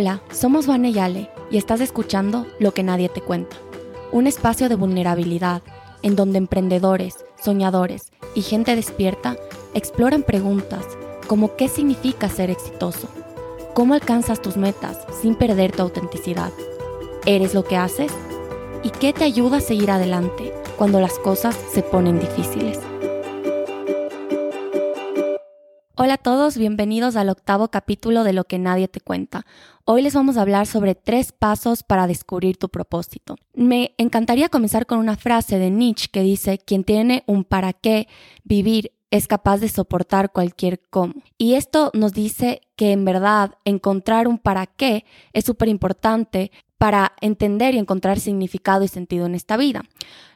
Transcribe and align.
Hola, 0.00 0.22
somos 0.32 0.66
Vane 0.66 0.92
Yale 0.92 1.28
y 1.50 1.58
estás 1.58 1.82
escuchando 1.82 2.46
Lo 2.58 2.72
que 2.72 2.82
nadie 2.82 3.10
te 3.10 3.20
cuenta, 3.20 3.58
un 4.12 4.26
espacio 4.26 4.70
de 4.70 4.74
vulnerabilidad 4.74 5.60
en 6.00 6.16
donde 6.16 6.38
emprendedores, 6.38 7.22
soñadores 7.38 8.10
y 8.34 8.40
gente 8.40 8.74
despierta 8.76 9.36
exploran 9.74 10.22
preguntas 10.22 10.86
como 11.26 11.54
qué 11.54 11.68
significa 11.68 12.30
ser 12.30 12.48
exitoso, 12.48 13.10
cómo 13.74 13.92
alcanzas 13.92 14.40
tus 14.40 14.56
metas 14.56 14.96
sin 15.20 15.34
perder 15.34 15.72
tu 15.72 15.82
autenticidad, 15.82 16.50
eres 17.26 17.52
lo 17.52 17.64
que 17.64 17.76
haces 17.76 18.10
y 18.82 18.88
qué 18.88 19.12
te 19.12 19.24
ayuda 19.24 19.58
a 19.58 19.60
seguir 19.60 19.90
adelante 19.90 20.54
cuando 20.78 20.98
las 20.98 21.18
cosas 21.18 21.54
se 21.74 21.82
ponen 21.82 22.18
difíciles. 22.18 22.78
Hola 26.02 26.14
a 26.14 26.16
todos, 26.16 26.56
bienvenidos 26.56 27.14
al 27.14 27.28
octavo 27.28 27.68
capítulo 27.68 28.24
de 28.24 28.32
Lo 28.32 28.44
que 28.44 28.58
nadie 28.58 28.88
te 28.88 29.02
cuenta. 29.02 29.44
Hoy 29.84 30.00
les 30.00 30.14
vamos 30.14 30.38
a 30.38 30.40
hablar 30.40 30.66
sobre 30.66 30.94
tres 30.94 31.30
pasos 31.30 31.82
para 31.82 32.06
descubrir 32.06 32.56
tu 32.56 32.70
propósito. 32.70 33.36
Me 33.52 33.92
encantaría 33.98 34.48
comenzar 34.48 34.86
con 34.86 34.98
una 34.98 35.18
frase 35.18 35.58
de 35.58 35.68
Nietzsche 35.68 36.08
que 36.10 36.22
dice, 36.22 36.56
quien 36.56 36.84
tiene 36.84 37.22
un 37.26 37.44
para 37.44 37.74
qué 37.74 38.08
vivir 38.44 38.92
es 39.10 39.26
capaz 39.26 39.58
de 39.58 39.68
soportar 39.68 40.32
cualquier 40.32 40.80
cómo. 40.88 41.12
Y 41.36 41.52
esto 41.52 41.90
nos 41.92 42.14
dice 42.14 42.62
que 42.76 42.92
en 42.92 43.04
verdad 43.04 43.58
encontrar 43.66 44.26
un 44.26 44.38
para 44.38 44.64
qué 44.64 45.04
es 45.34 45.44
súper 45.44 45.68
importante 45.68 46.50
para 46.80 47.12
entender 47.20 47.74
y 47.74 47.78
encontrar 47.78 48.20
significado 48.20 48.84
y 48.84 48.88
sentido 48.88 49.26
en 49.26 49.34
esta 49.34 49.58
vida. 49.58 49.82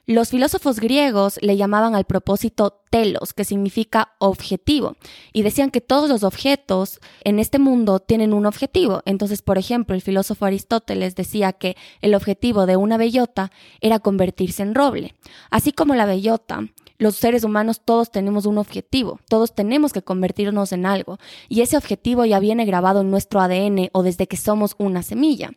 Los 0.05 0.29
filósofos 0.29 0.79
griegos 0.79 1.39
le 1.41 1.57
llamaban 1.57 1.95
al 1.95 2.05
propósito 2.05 2.83
telos, 2.91 3.33
que 3.33 3.47
significa 3.47 4.13
objetivo, 4.19 4.97
y 5.33 5.41
decían 5.41 5.71
que 5.71 5.81
todos 5.81 6.11
los 6.11 6.23
objetos 6.23 7.01
en 7.23 7.39
este 7.39 7.59
mundo 7.59 7.99
tienen 7.99 8.35
un 8.35 8.45
objetivo. 8.45 9.01
Entonces, 9.07 9.41
por 9.41 9.57
ejemplo, 9.57 9.95
el 9.95 10.03
filósofo 10.03 10.45
Aristóteles 10.45 11.17
decía 11.17 11.55
que 11.55 11.79
el 12.03 12.15
objetivo 12.15 12.67
de 12.67 12.77
una 12.77 12.99
bellota 12.99 13.51
era 13.81 13.99
convertirse 13.99 14.63
en 14.63 14.75
roble. 14.75 15.15
Así 15.49 15.73
como 15.73 15.95
la 15.95 16.05
bellota 16.05 16.69
los 16.99 17.17
seres 17.17 17.45
humanos 17.45 17.81
todos 17.85 18.11
tenemos 18.11 18.47
un 18.47 18.59
objetivo, 18.59 19.19
todos 19.29 19.55
tenemos 19.55 19.93
que 19.93 20.03
convertirnos 20.03 20.73
en 20.73 20.87
algo 20.87 21.19
y 21.49 21.61
ese 21.61 21.77
objetivo 21.77 22.25
ya 22.25 22.39
viene 22.39 22.65
grabado 22.65 23.01
en 23.01 23.11
nuestro 23.11 23.41
ADN 23.41 23.91
o 23.93 24.03
desde 24.03 24.27
que 24.27 24.37
somos 24.37 24.75
una 24.79 25.03
semilla. 25.03 25.51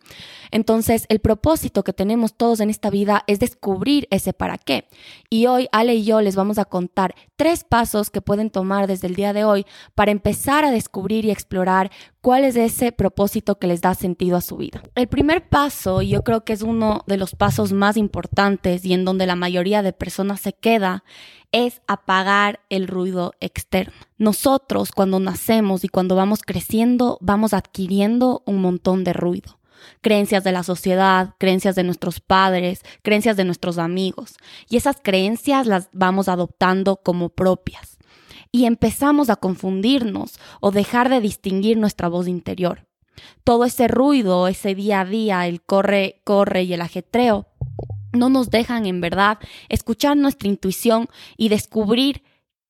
Entonces, 0.52 1.06
el 1.10 1.20
propósito 1.20 1.84
que 1.84 1.94
tenemos 1.94 2.34
todos 2.34 2.60
en 2.60 2.70
esta 2.70 2.90
vida 2.90 3.24
es 3.28 3.40
descubrir 3.40 4.08
ese 4.10 4.34
para 4.34 4.58
qué. 4.58 4.88
Y 5.30 5.46
hoy 5.46 5.68
Ale 5.72 5.96
y 5.96 6.04
yo 6.04 6.22
les 6.22 6.36
vamos 6.36 6.58
a 6.58 6.66
contar 6.66 7.16
tres 7.36 7.64
pasos 7.64 8.10
que 8.10 8.22
pueden 8.22 8.50
tomar 8.50 8.88
desde 8.88 9.08
el 9.08 9.16
día 9.16 9.34
de 9.34 9.44
hoy 9.44 9.66
para 9.96 10.12
empezar 10.12 10.66
a 10.66 10.72
descubrir 10.72 11.26
y 11.26 11.32
explorar 11.32 11.92
cuál 12.28 12.44
es 12.44 12.58
ese 12.58 12.92
propósito 12.92 13.58
que 13.58 13.67
les 13.67 13.80
da 13.80 13.95
sentido 13.95 14.36
a 14.36 14.42
su 14.42 14.58
vida. 14.58 14.83
El 14.95 15.08
primer 15.08 15.47
paso, 15.47 16.02
y 16.02 16.09
yo 16.09 16.25
creo 16.25 16.44
que 16.44 16.52
es 16.52 16.61
uno 16.61 17.06
de 17.08 17.16
los 17.16 17.36
pasos 17.36 17.72
más 17.72 17.95
importantes 17.95 18.84
y 18.84 18.92
en 18.92 19.06
donde 19.06 19.25
la 19.25 19.38
mayoría 19.38 19.81
de 19.81 19.94
personas 19.94 20.42
se 20.42 20.52
queda, 20.52 21.06
es 21.53 21.81
apagar 21.88 22.59
el 22.67 22.89
ruido 22.89 23.31
externo. 23.39 23.94
Nosotros 24.17 24.92
cuando 24.92 25.22
nacemos 25.22 25.86
y 25.86 25.88
cuando 25.88 26.17
vamos 26.17 26.42
creciendo 26.45 27.17
vamos 27.22 27.53
adquiriendo 27.53 28.44
un 28.45 28.62
montón 28.62 29.06
de 29.06 29.14
ruido. 29.14 29.58
Creencias 30.02 30.44
de 30.44 30.52
la 30.52 30.64
sociedad, 30.64 31.36
creencias 31.38 31.75
de 31.75 31.86
nuestros 31.86 32.19
padres, 32.19 32.81
creencias 33.03 33.38
de 33.38 33.45
nuestros 33.45 33.78
amigos. 33.78 34.36
Y 34.67 34.75
esas 34.75 34.97
creencias 35.02 35.66
las 35.66 35.88
vamos 35.94 36.28
adoptando 36.28 36.97
como 36.97 37.30
propias. 37.30 37.97
Y 38.52 38.66
empezamos 38.66 39.30
a 39.30 39.36
confundirnos 39.36 40.40
o 40.62 40.72
dejar 40.72 41.09
de 41.09 41.22
distinguir 41.22 41.78
nuestra 41.78 42.08
voz 42.08 42.28
interior. 42.28 42.88
Todo 43.44 43.66
ese 43.66 43.88
ruido, 43.88 44.48
ese 44.48 44.76
día 44.76 45.02
a 45.02 45.06
día, 45.06 45.48
el 45.48 45.62
corre, 45.62 46.22
corre 46.23 46.63
y 46.63 46.74
el 46.74 46.81
ajetreo, 46.81 47.47
no 48.13 48.30
nos 48.30 48.50
dejan 48.50 48.85
en 48.85 49.02
verdad 49.02 49.40
escuchar 49.69 50.18
nuestra 50.18 50.50
intuición 50.50 51.08
y 51.35 51.50
descubrir 51.50 52.24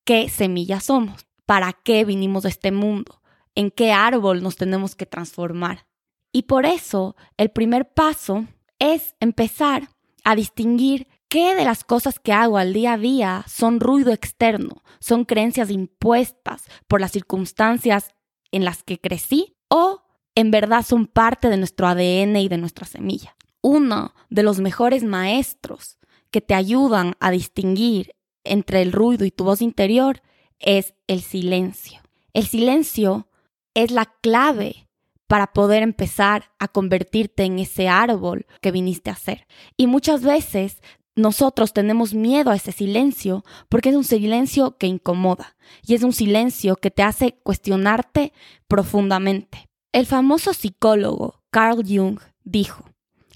qué 0.04 0.30
semillas 0.30 0.86
somos, 0.86 1.28
para 1.46 1.74
qué 1.74 2.06
vinimos 2.06 2.46
a 2.46 2.50
este 2.50 2.72
mundo, 2.72 3.22
en 3.56 3.72
qué 3.72 3.92
árbol 3.92 4.42
nos 4.42 4.56
tenemos 4.56 4.96
que 4.96 5.06
transformar. 5.06 5.88
Y 6.32 6.44
por 6.44 6.66
eso 6.66 7.16
el 7.38 7.50
primer 7.50 7.94
paso 7.94 8.46
es 8.80 9.16
empezar 9.20 9.90
a 10.24 10.36
distinguir 10.36 11.08
qué 11.30 11.56
de 11.56 11.66
las 11.66 11.84
cosas 11.84 12.20
que 12.20 12.34
hago 12.34 12.58
al 12.58 12.74
día 12.74 12.94
a 12.94 12.98
día 12.98 13.44
son 13.48 13.80
ruido 13.80 14.12
externo, 14.12 14.84
son 15.00 15.26
creencias 15.26 15.70
impuestas 15.70 16.64
por 16.88 17.02
las 17.02 17.12
circunstancias 17.12 18.14
en 18.52 18.66
las 18.66 18.84
que 18.84 19.00
crecí 19.00 19.58
o 19.70 20.04
en 20.36 20.52
verdad 20.52 20.86
son 20.86 21.08
parte 21.08 21.50
de 21.50 21.58
nuestro 21.58 21.88
ADN 21.88 22.38
y 22.38 22.48
de 22.48 22.58
nuestra 22.58 22.86
semilla 22.86 23.38
uno 23.68 24.14
de 24.30 24.44
los 24.44 24.60
mejores 24.60 25.04
maestros 25.04 25.98
que 26.32 26.40
te 26.40 26.54
ayudan 26.54 27.16
a 27.20 27.32
distinguir 27.32 28.16
entre 28.46 28.82
el 28.82 28.94
ruido 28.94 29.26
y 29.26 29.32
tu 29.32 29.44
voz 29.44 29.62
interior 29.62 30.22
es 30.60 30.94
el 31.08 31.22
silencio. 31.22 32.02
El 32.34 32.48
silencio 32.48 33.28
es 33.74 33.92
la 33.92 34.06
clave 34.22 34.88
para 35.28 35.48
poder 35.48 35.84
empezar 35.84 36.52
a 36.60 36.70
convertirte 36.70 37.44
en 37.44 37.60
ese 37.60 37.90
árbol 37.90 38.46
que 38.62 38.72
viniste 38.72 39.10
a 39.10 39.16
ser. 39.16 39.48
Y 39.76 39.88
muchas 39.88 40.22
veces 40.22 40.82
nosotros 41.18 41.74
tenemos 41.74 42.14
miedo 42.14 42.52
a 42.52 42.56
ese 42.56 42.72
silencio 42.72 43.44
porque 43.70 43.90
es 43.90 43.96
un 43.96 44.04
silencio 44.04 44.78
que 44.78 44.88
incomoda 44.88 45.58
y 45.86 45.96
es 45.96 46.04
un 46.04 46.14
silencio 46.14 46.76
que 46.76 46.92
te 46.92 47.04
hace 47.04 47.40
cuestionarte 47.44 48.32
profundamente. 48.68 49.68
El 49.92 50.06
famoso 50.06 50.54
psicólogo 50.54 51.42
Carl 51.50 51.84
Jung 51.86 52.20
dijo, 52.44 52.86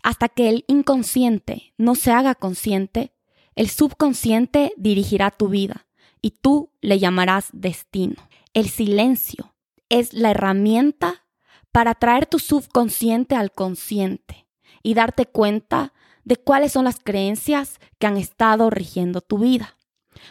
hasta 0.04 0.30
que 0.30 0.50
el 0.50 0.64
inconsciente 0.68 1.74
no 1.78 1.96
se 1.96 2.12
haga 2.12 2.36
consciente, 2.36 3.14
el 3.56 3.68
subconsciente 3.70 4.74
dirigirá 4.78 5.32
tu 5.32 5.50
vida 5.50 5.88
y 6.22 6.32
tú 6.32 6.72
le 6.82 7.00
llamarás 7.00 7.50
destino. 7.52 8.16
El 8.54 8.70
silencio 8.70 9.56
es 9.90 10.14
la 10.14 10.32
herramienta 10.32 11.26
para 11.72 11.96
traer 11.96 12.28
tu 12.28 12.38
subconsciente 12.38 13.36
al 13.36 13.52
consciente 13.52 14.48
y 14.84 14.94
darte 14.94 15.26
cuenta 15.26 15.94
de 16.24 16.38
cuáles 16.38 16.72
son 16.72 16.86
las 16.86 17.00
creencias 17.00 17.80
que 18.00 18.08
han 18.08 18.18
estado 18.18 18.70
rigiendo 18.70 19.22
tu 19.22 19.40
vida. 19.40 19.78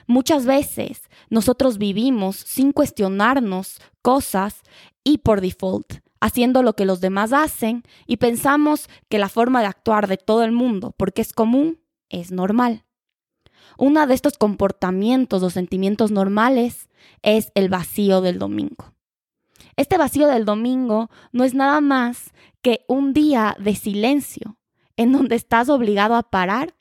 Muchas 0.06 0.46
veces 0.46 1.02
nosotros 1.30 1.78
vivimos 1.78 2.36
sin 2.36 2.72
cuestionarnos 2.72 3.80
cosas 4.02 4.62
y 5.04 5.18
por 5.18 5.40
default 5.40 6.00
haciendo 6.20 6.62
lo 6.62 6.74
que 6.74 6.84
los 6.84 7.00
demás 7.00 7.32
hacen 7.32 7.82
y 8.06 8.18
pensamos 8.18 8.88
que 9.08 9.18
la 9.18 9.28
forma 9.28 9.60
de 9.60 9.66
actuar 9.66 10.06
de 10.06 10.18
todo 10.18 10.44
el 10.44 10.52
mundo, 10.52 10.94
porque 10.96 11.22
es 11.22 11.32
común, 11.32 11.80
es 12.08 12.30
normal. 12.30 12.84
Uno 13.78 14.06
de 14.06 14.14
estos 14.14 14.36
comportamientos 14.36 15.42
o 15.42 15.50
sentimientos 15.50 16.10
normales 16.10 16.88
es 17.22 17.50
el 17.54 17.70
vacío 17.70 18.20
del 18.20 18.38
domingo. 18.38 18.92
Este 19.76 19.96
vacío 19.96 20.26
del 20.26 20.44
domingo 20.44 21.08
no 21.32 21.44
es 21.44 21.54
nada 21.54 21.80
más 21.80 22.32
que 22.60 22.84
un 22.88 23.14
día 23.14 23.56
de 23.58 23.74
silencio 23.74 24.58
en 25.00 25.12
donde 25.12 25.34
estás 25.34 25.70
obligado 25.70 26.14
a 26.14 26.24
parar 26.24 26.74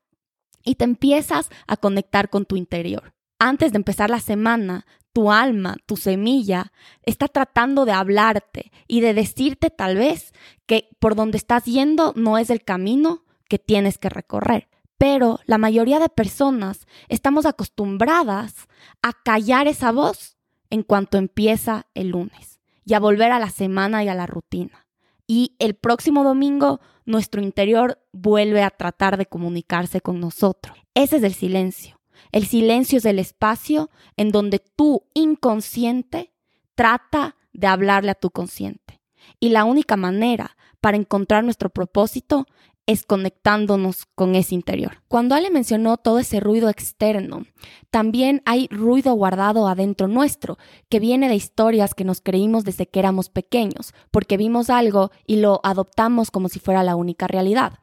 y 0.66 0.75
te 0.75 0.84
empiezas 0.84 1.50
a 1.68 1.78
conectar 1.78 2.30
con 2.30 2.44
tu 2.44 2.57
interior. 2.57 3.13
Antes 3.40 3.72
de 3.72 3.78
empezar 3.78 4.09
la 4.09 4.19
semana, 4.19 4.85
tu 5.13 5.31
alma, 5.31 5.78
tu 5.85 5.96
semilla, 5.96 6.74
está 7.03 7.29
tratando 7.29 7.85
de 7.85 7.94
hablarte 7.94 8.74
y 8.90 9.00
de 9.00 9.13
decirte 9.13 9.69
tal 9.69 9.96
vez 9.96 10.34
que 10.66 10.90
por 11.00 11.16
donde 11.16 11.38
estás 11.38 11.63
yendo 11.63 12.12
no 12.18 12.38
es 12.38 12.50
el 12.50 12.62
camino 12.62 13.24
que 13.47 13.58
tienes 13.58 13.97
que 13.97 14.09
recorrer. 14.09 14.68
Pero 14.97 15.40
la 15.46 15.58
mayoría 15.58 16.00
de 16.00 16.09
personas 16.09 16.88
estamos 17.08 17.46
acostumbradas 17.46 18.68
a 19.02 19.13
callar 19.13 19.69
esa 19.69 19.94
voz 19.94 20.35
en 20.69 20.84
cuanto 20.84 21.18
empieza 21.18 21.88
el 21.93 22.09
lunes 22.09 22.59
y 22.84 22.96
a 22.96 22.99
volver 22.99 23.32
a 23.32 23.40
la 23.40 23.49
semana 23.49 24.03
y 24.03 24.09
a 24.09 24.14
la 24.14 24.28
rutina. 24.28 24.89
Y 25.31 25.55
el 25.59 25.76
próximo 25.76 26.23
domingo 26.23 26.81
nuestro 27.05 27.40
interior 27.40 28.03
vuelve 28.11 28.64
a 28.64 28.72
tratar 28.72 29.16
de 29.16 29.28
comunicarse 29.28 30.02
con 30.02 30.20
nosotros. 30.20 30.76
Ese 30.96 31.17
es 31.17 31.23
el 31.23 31.35
silencio. 31.35 32.02
El 32.31 32.47
silencio 32.47 32.97
es 32.97 33.05
el 33.05 33.20
espacio 33.20 33.91
en 34.17 34.31
donde 34.31 34.58
tu 34.58 35.03
inconsciente 35.14 36.34
trata 36.73 37.35
de 37.53 37.67
hablarle 37.67 38.09
a 38.09 38.16
tu 38.16 38.31
consciente. 38.31 39.02
Y 39.40 39.49
la 39.49 39.66
única 39.66 39.97
manera 39.97 40.58
para 40.81 40.97
encontrar 40.97 41.43
nuestro 41.43 41.70
propósito 41.70 42.47
es 42.90 43.06
conectándonos 43.06 44.08
con 44.16 44.34
ese 44.34 44.56
interior. 44.56 45.03
Cuando 45.08 45.36
Ale 45.36 45.52
mencionó 45.52 45.97
todo 45.97 46.18
ese 46.18 46.40
ruido 46.40 46.70
externo, 46.70 47.46
también 47.91 48.41
hay 48.46 48.68
ruido 48.72 49.14
guardado 49.14 49.68
adentro 49.68 50.08
nuestro, 50.08 50.58
que 50.90 51.00
viene 51.00 51.30
de 51.30 51.36
historias 51.36 51.94
que 51.94 52.03
nos 52.03 52.20
creímos 52.20 52.64
desde 52.64 52.88
que 52.88 52.97
éramos 52.97 53.30
pequeños, 53.30 53.94
porque 54.09 54.38
vimos 54.38 54.72
algo 54.72 55.12
y 55.28 55.36
lo 55.36 55.59
adoptamos 55.64 56.32
como 56.32 56.50
si 56.50 56.58
fuera 56.58 56.84
la 56.84 56.96
única 56.96 57.28
realidad. 57.28 57.74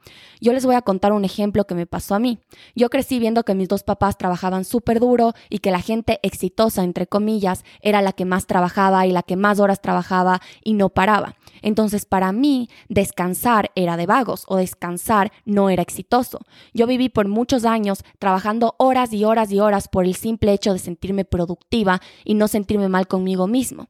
Yo 0.40 0.52
les 0.52 0.66
voy 0.66 0.74
a 0.74 0.82
contar 0.82 1.12
un 1.12 1.24
ejemplo 1.24 1.68
que 1.68 1.76
me 1.76 1.86
pasó 1.86 2.16
a 2.16 2.18
mí. 2.18 2.40
Yo 2.74 2.90
crecí 2.90 3.20
viendo 3.20 3.44
que 3.44 3.54
mis 3.54 3.68
dos 3.68 3.84
papás 3.84 4.18
trabajaban 4.18 4.64
súper 4.64 4.98
duro 4.98 5.34
y 5.48 5.60
que 5.60 5.70
la 5.70 5.82
gente 5.82 6.18
exitosa, 6.24 6.82
entre 6.82 7.06
comillas, 7.06 7.64
era 7.80 8.02
la 8.02 8.12
que 8.12 8.24
más 8.24 8.48
trabajaba 8.48 9.06
y 9.06 9.12
la 9.12 9.22
que 9.22 9.36
más 9.36 9.60
horas 9.60 9.80
trabajaba 9.80 10.40
y 10.64 10.74
no 10.74 10.88
paraba. 10.88 11.36
Entonces, 11.62 12.06
para 12.06 12.32
mí, 12.32 12.68
descansar 12.88 13.70
era 13.76 13.96
de 13.96 14.06
vagos 14.06 14.44
o 14.48 14.56
descansar 14.56 14.95
no 15.44 15.70
era 15.70 15.82
exitoso. 15.82 16.40
Yo 16.74 16.86
viví 16.86 17.08
por 17.08 17.28
muchos 17.28 17.64
años 17.64 18.04
trabajando 18.18 18.74
horas 18.78 19.12
y 19.12 19.24
horas 19.24 19.50
y 19.52 19.60
horas 19.60 19.88
por 19.88 20.04
el 20.04 20.14
simple 20.14 20.52
hecho 20.52 20.72
de 20.72 20.78
sentirme 20.78 21.24
productiva 21.24 22.00
y 22.24 22.34
no 22.34 22.48
sentirme 22.48 22.88
mal 22.88 23.06
conmigo 23.06 23.46
mismo. 23.46 23.88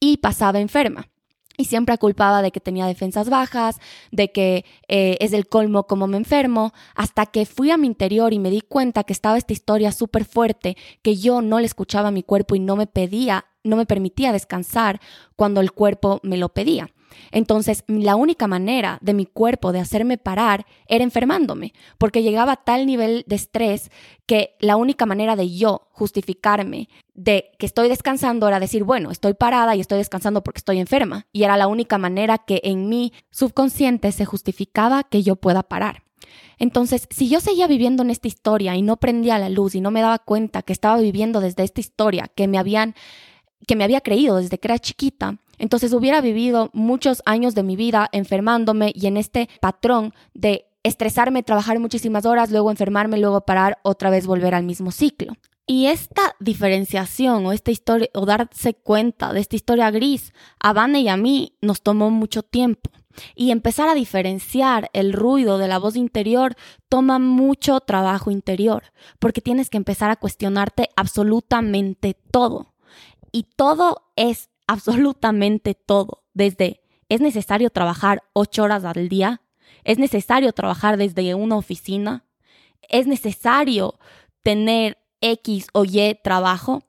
Y 0.00 0.18
pasaba 0.18 0.60
enferma 0.60 1.08
y 1.58 1.64
siempre 1.64 1.98
culpaba 1.98 2.40
de 2.40 2.52
que 2.52 2.60
tenía 2.60 2.86
defensas 2.86 3.28
bajas, 3.28 3.80
de 4.12 4.30
que 4.30 4.64
eh, 4.86 5.18
es 5.20 5.32
el 5.32 5.48
colmo 5.48 5.86
como 5.86 6.06
me 6.06 6.16
enfermo, 6.16 6.72
hasta 6.94 7.26
que 7.26 7.44
fui 7.44 7.72
a 7.72 7.76
mi 7.76 7.88
interior 7.88 8.32
y 8.32 8.38
me 8.38 8.50
di 8.50 8.60
cuenta 8.60 9.02
que 9.02 9.12
estaba 9.12 9.36
esta 9.36 9.52
historia 9.52 9.90
súper 9.90 10.24
fuerte, 10.24 10.76
que 11.02 11.16
yo 11.16 11.42
no 11.42 11.58
le 11.58 11.66
escuchaba 11.66 12.08
a 12.08 12.12
mi 12.12 12.22
cuerpo 12.22 12.54
y 12.54 12.60
no 12.60 12.76
me 12.76 12.86
pedía, 12.86 13.46
no 13.64 13.76
me 13.76 13.86
permitía 13.86 14.32
descansar 14.32 15.00
cuando 15.34 15.60
el 15.60 15.72
cuerpo 15.72 16.20
me 16.22 16.36
lo 16.38 16.48
pedía. 16.50 16.90
Entonces, 17.30 17.84
la 17.86 18.16
única 18.16 18.46
manera 18.46 18.98
de 19.00 19.14
mi 19.14 19.26
cuerpo 19.26 19.72
de 19.72 19.80
hacerme 19.80 20.18
parar 20.18 20.66
era 20.86 21.04
enfermándome, 21.04 21.72
porque 21.98 22.22
llegaba 22.22 22.52
a 22.52 22.64
tal 22.64 22.86
nivel 22.86 23.24
de 23.26 23.36
estrés 23.36 23.90
que 24.26 24.56
la 24.60 24.76
única 24.76 25.06
manera 25.06 25.36
de 25.36 25.54
yo 25.54 25.88
justificarme 25.92 26.88
de 27.14 27.50
que 27.58 27.66
estoy 27.66 27.88
descansando 27.88 28.46
era 28.46 28.60
decir, 28.60 28.84
bueno, 28.84 29.10
estoy 29.10 29.34
parada 29.34 29.74
y 29.74 29.80
estoy 29.80 29.98
descansando 29.98 30.44
porque 30.44 30.58
estoy 30.58 30.78
enferma. 30.78 31.26
Y 31.32 31.42
era 31.42 31.56
la 31.56 31.66
única 31.66 31.98
manera 31.98 32.38
que 32.38 32.60
en 32.64 32.88
mi 32.88 33.12
subconsciente 33.30 34.12
se 34.12 34.24
justificaba 34.24 35.02
que 35.04 35.22
yo 35.22 35.36
pueda 35.36 35.62
parar. 35.62 36.02
Entonces, 36.58 37.06
si 37.10 37.28
yo 37.28 37.40
seguía 37.40 37.66
viviendo 37.66 38.02
en 38.02 38.10
esta 38.10 38.28
historia 38.28 38.74
y 38.76 38.82
no 38.82 38.96
prendía 38.96 39.38
la 39.38 39.48
luz 39.48 39.74
y 39.74 39.80
no 39.80 39.90
me 39.90 40.02
daba 40.02 40.18
cuenta 40.18 40.62
que 40.62 40.72
estaba 40.72 40.98
viviendo 40.98 41.40
desde 41.40 41.62
esta 41.62 41.80
historia 41.80 42.30
que 42.34 42.48
me 42.48 42.58
habían 42.58 42.94
que 43.66 43.76
me 43.76 43.84
había 43.84 44.00
creído 44.00 44.36
desde 44.36 44.58
que 44.58 44.68
era 44.68 44.78
chiquita, 44.78 45.38
entonces 45.58 45.92
hubiera 45.92 46.20
vivido 46.20 46.70
muchos 46.72 47.22
años 47.26 47.54
de 47.54 47.62
mi 47.62 47.76
vida 47.76 48.08
enfermándome 48.12 48.92
y 48.94 49.06
en 49.06 49.16
este 49.16 49.48
patrón 49.60 50.14
de 50.34 50.66
estresarme, 50.82 51.42
trabajar 51.42 51.78
muchísimas 51.78 52.26
horas, 52.26 52.50
luego 52.50 52.70
enfermarme, 52.70 53.18
luego 53.18 53.42
parar, 53.42 53.78
otra 53.82 54.10
vez 54.10 54.26
volver 54.26 54.54
al 54.54 54.64
mismo 54.64 54.90
ciclo. 54.90 55.34
Y 55.66 55.86
esta 55.86 56.34
diferenciación 56.40 57.44
o 57.44 57.52
esta 57.52 57.70
historia 57.70 58.08
o 58.14 58.24
darse 58.24 58.72
cuenta 58.72 59.34
de 59.34 59.40
esta 59.40 59.54
historia 59.54 59.90
gris 59.90 60.32
a 60.60 60.72
Vane 60.72 61.02
y 61.02 61.08
a 61.08 61.18
mí 61.18 61.58
nos 61.60 61.82
tomó 61.82 62.10
mucho 62.10 62.42
tiempo. 62.42 62.90
Y 63.34 63.50
empezar 63.50 63.88
a 63.88 63.94
diferenciar 63.94 64.88
el 64.94 65.12
ruido 65.12 65.58
de 65.58 65.68
la 65.68 65.78
voz 65.78 65.96
interior 65.96 66.54
toma 66.88 67.18
mucho 67.18 67.80
trabajo 67.80 68.30
interior, 68.30 68.84
porque 69.18 69.42
tienes 69.42 69.68
que 69.68 69.76
empezar 69.76 70.10
a 70.10 70.16
cuestionarte 70.16 70.88
absolutamente 70.96 72.16
todo. 72.30 72.74
Y 73.30 73.42
todo 73.56 74.08
es 74.16 74.48
absolutamente 74.68 75.74
todo, 75.74 76.22
desde 76.34 76.82
es 77.08 77.20
necesario 77.20 77.70
trabajar 77.70 78.22
ocho 78.34 78.62
horas 78.62 78.84
al 78.84 79.08
día, 79.08 79.40
es 79.82 79.98
necesario 79.98 80.52
trabajar 80.52 80.98
desde 80.98 81.34
una 81.34 81.56
oficina, 81.56 82.24
es 82.88 83.06
necesario 83.06 83.98
tener 84.42 84.98
X 85.20 85.68
o 85.72 85.84
Y 85.84 86.18
trabajo. 86.22 86.84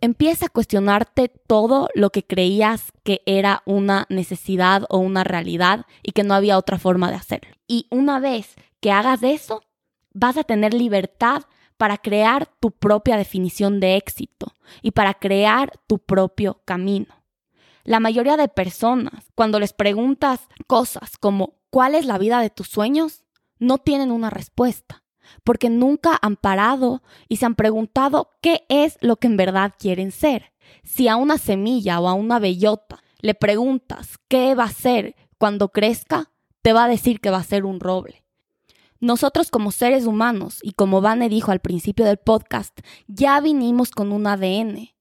Empieza 0.00 0.46
a 0.46 0.50
cuestionarte 0.50 1.28
todo 1.28 1.88
lo 1.94 2.10
que 2.10 2.24
creías 2.24 2.92
que 3.02 3.22
era 3.24 3.62
una 3.64 4.06
necesidad 4.10 4.84
o 4.90 4.98
una 4.98 5.24
realidad 5.24 5.86
y 6.02 6.12
que 6.12 6.24
no 6.24 6.34
había 6.34 6.58
otra 6.58 6.78
forma 6.78 7.08
de 7.10 7.16
hacerlo. 7.16 7.50
Y 7.66 7.86
una 7.90 8.20
vez 8.20 8.56
que 8.80 8.90
hagas 8.90 9.22
eso, 9.22 9.62
vas 10.12 10.36
a 10.36 10.44
tener 10.44 10.74
libertad 10.74 11.44
para 11.76 11.98
crear 11.98 12.48
tu 12.60 12.70
propia 12.70 13.16
definición 13.16 13.80
de 13.80 13.96
éxito 13.96 14.54
y 14.82 14.92
para 14.92 15.14
crear 15.14 15.72
tu 15.86 15.98
propio 15.98 16.62
camino. 16.64 17.14
La 17.84 18.00
mayoría 18.00 18.36
de 18.36 18.48
personas, 18.48 19.30
cuando 19.34 19.60
les 19.60 19.72
preguntas 19.72 20.40
cosas 20.66 21.18
como 21.18 21.54
¿cuál 21.70 21.94
es 21.94 22.06
la 22.06 22.18
vida 22.18 22.40
de 22.40 22.50
tus 22.50 22.68
sueños? 22.68 23.22
no 23.58 23.78
tienen 23.78 24.10
una 24.10 24.30
respuesta, 24.30 25.04
porque 25.44 25.70
nunca 25.70 26.18
han 26.20 26.36
parado 26.36 27.02
y 27.28 27.36
se 27.36 27.46
han 27.46 27.54
preguntado 27.54 28.30
qué 28.40 28.64
es 28.68 28.98
lo 29.00 29.16
que 29.16 29.26
en 29.26 29.36
verdad 29.36 29.74
quieren 29.78 30.12
ser. 30.12 30.52
Si 30.84 31.08
a 31.08 31.16
una 31.16 31.38
semilla 31.38 32.00
o 32.00 32.08
a 32.08 32.14
una 32.14 32.38
bellota 32.38 33.02
le 33.20 33.34
preguntas 33.34 34.18
qué 34.28 34.54
va 34.54 34.64
a 34.64 34.70
ser 34.70 35.16
cuando 35.38 35.70
crezca, 35.70 36.32
te 36.62 36.72
va 36.72 36.84
a 36.84 36.88
decir 36.88 37.20
que 37.20 37.30
va 37.30 37.38
a 37.38 37.44
ser 37.44 37.64
un 37.64 37.80
roble. 37.80 38.24
Nosotros 39.06 39.52
como 39.52 39.70
seres 39.70 40.04
humanos, 40.04 40.58
y 40.64 40.72
como 40.72 41.00
Vane 41.00 41.28
dijo 41.28 41.52
al 41.52 41.60
principio 41.60 42.04
del 42.04 42.16
podcast, 42.16 42.76
ya 43.06 43.40
vinimos 43.40 43.92
con 43.92 44.10
un 44.10 44.26
ADN 44.26 44.96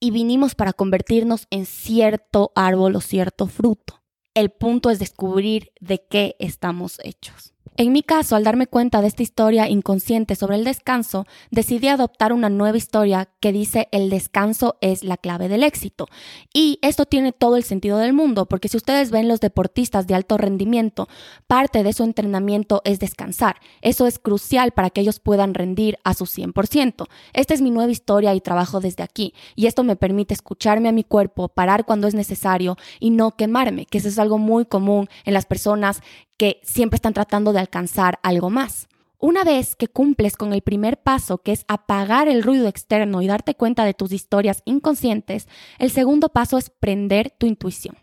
y 0.00 0.10
vinimos 0.10 0.56
para 0.56 0.72
convertirnos 0.72 1.46
en 1.50 1.64
cierto 1.64 2.50
árbol 2.56 2.96
o 2.96 3.00
cierto 3.00 3.46
fruto. 3.46 4.02
El 4.34 4.50
punto 4.50 4.90
es 4.90 4.98
descubrir 4.98 5.70
de 5.80 6.04
qué 6.04 6.34
estamos 6.40 6.98
hechos. 7.04 7.53
En 7.76 7.92
mi 7.92 8.02
caso, 8.02 8.36
al 8.36 8.44
darme 8.44 8.68
cuenta 8.68 9.00
de 9.00 9.08
esta 9.08 9.24
historia 9.24 9.68
inconsciente 9.68 10.36
sobre 10.36 10.54
el 10.54 10.62
descanso, 10.62 11.26
decidí 11.50 11.88
adoptar 11.88 12.32
una 12.32 12.48
nueva 12.48 12.76
historia 12.76 13.28
que 13.40 13.50
dice 13.50 13.88
el 13.90 14.10
descanso 14.10 14.76
es 14.80 15.02
la 15.02 15.16
clave 15.16 15.48
del 15.48 15.64
éxito. 15.64 16.06
Y 16.52 16.78
esto 16.82 17.04
tiene 17.04 17.32
todo 17.32 17.56
el 17.56 17.64
sentido 17.64 17.98
del 17.98 18.12
mundo, 18.12 18.46
porque 18.46 18.68
si 18.68 18.76
ustedes 18.76 19.10
ven 19.10 19.26
los 19.26 19.40
deportistas 19.40 20.06
de 20.06 20.14
alto 20.14 20.38
rendimiento, 20.38 21.08
parte 21.48 21.82
de 21.82 21.92
su 21.92 22.04
entrenamiento 22.04 22.80
es 22.84 23.00
descansar. 23.00 23.56
Eso 23.82 24.06
es 24.06 24.20
crucial 24.20 24.70
para 24.70 24.90
que 24.90 25.00
ellos 25.00 25.18
puedan 25.18 25.52
rendir 25.52 25.98
a 26.04 26.14
su 26.14 26.26
100%. 26.26 27.06
Esta 27.32 27.54
es 27.54 27.60
mi 27.60 27.72
nueva 27.72 27.90
historia 27.90 28.34
y 28.36 28.40
trabajo 28.40 28.78
desde 28.78 29.02
aquí. 29.02 29.34
Y 29.56 29.66
esto 29.66 29.82
me 29.82 29.96
permite 29.96 30.32
escucharme 30.32 30.88
a 30.88 30.92
mi 30.92 31.02
cuerpo, 31.02 31.48
parar 31.48 31.86
cuando 31.86 32.06
es 32.06 32.14
necesario 32.14 32.76
y 33.00 33.10
no 33.10 33.32
quemarme, 33.32 33.86
que 33.86 33.98
eso 33.98 34.06
es 34.06 34.20
algo 34.20 34.38
muy 34.38 34.64
común 34.64 35.08
en 35.24 35.34
las 35.34 35.46
personas 35.46 36.02
que 36.36 36.60
siempre 36.62 36.96
están 36.96 37.14
tratando 37.14 37.52
de 37.52 37.60
alcanzar 37.60 38.18
algo 38.22 38.50
más. 38.50 38.88
Una 39.18 39.44
vez 39.44 39.74
que 39.74 39.88
cumples 39.88 40.36
con 40.36 40.52
el 40.52 40.60
primer 40.60 41.02
paso, 41.02 41.38
que 41.38 41.52
es 41.52 41.64
apagar 41.66 42.28
el 42.28 42.42
ruido 42.42 42.68
externo 42.68 43.22
y 43.22 43.26
darte 43.26 43.54
cuenta 43.54 43.84
de 43.84 43.94
tus 43.94 44.12
historias 44.12 44.62
inconscientes, 44.66 45.48
el 45.78 45.90
segundo 45.90 46.28
paso 46.28 46.58
es 46.58 46.68
prender 46.68 47.30
tu 47.30 47.46
intuición. 47.46 47.96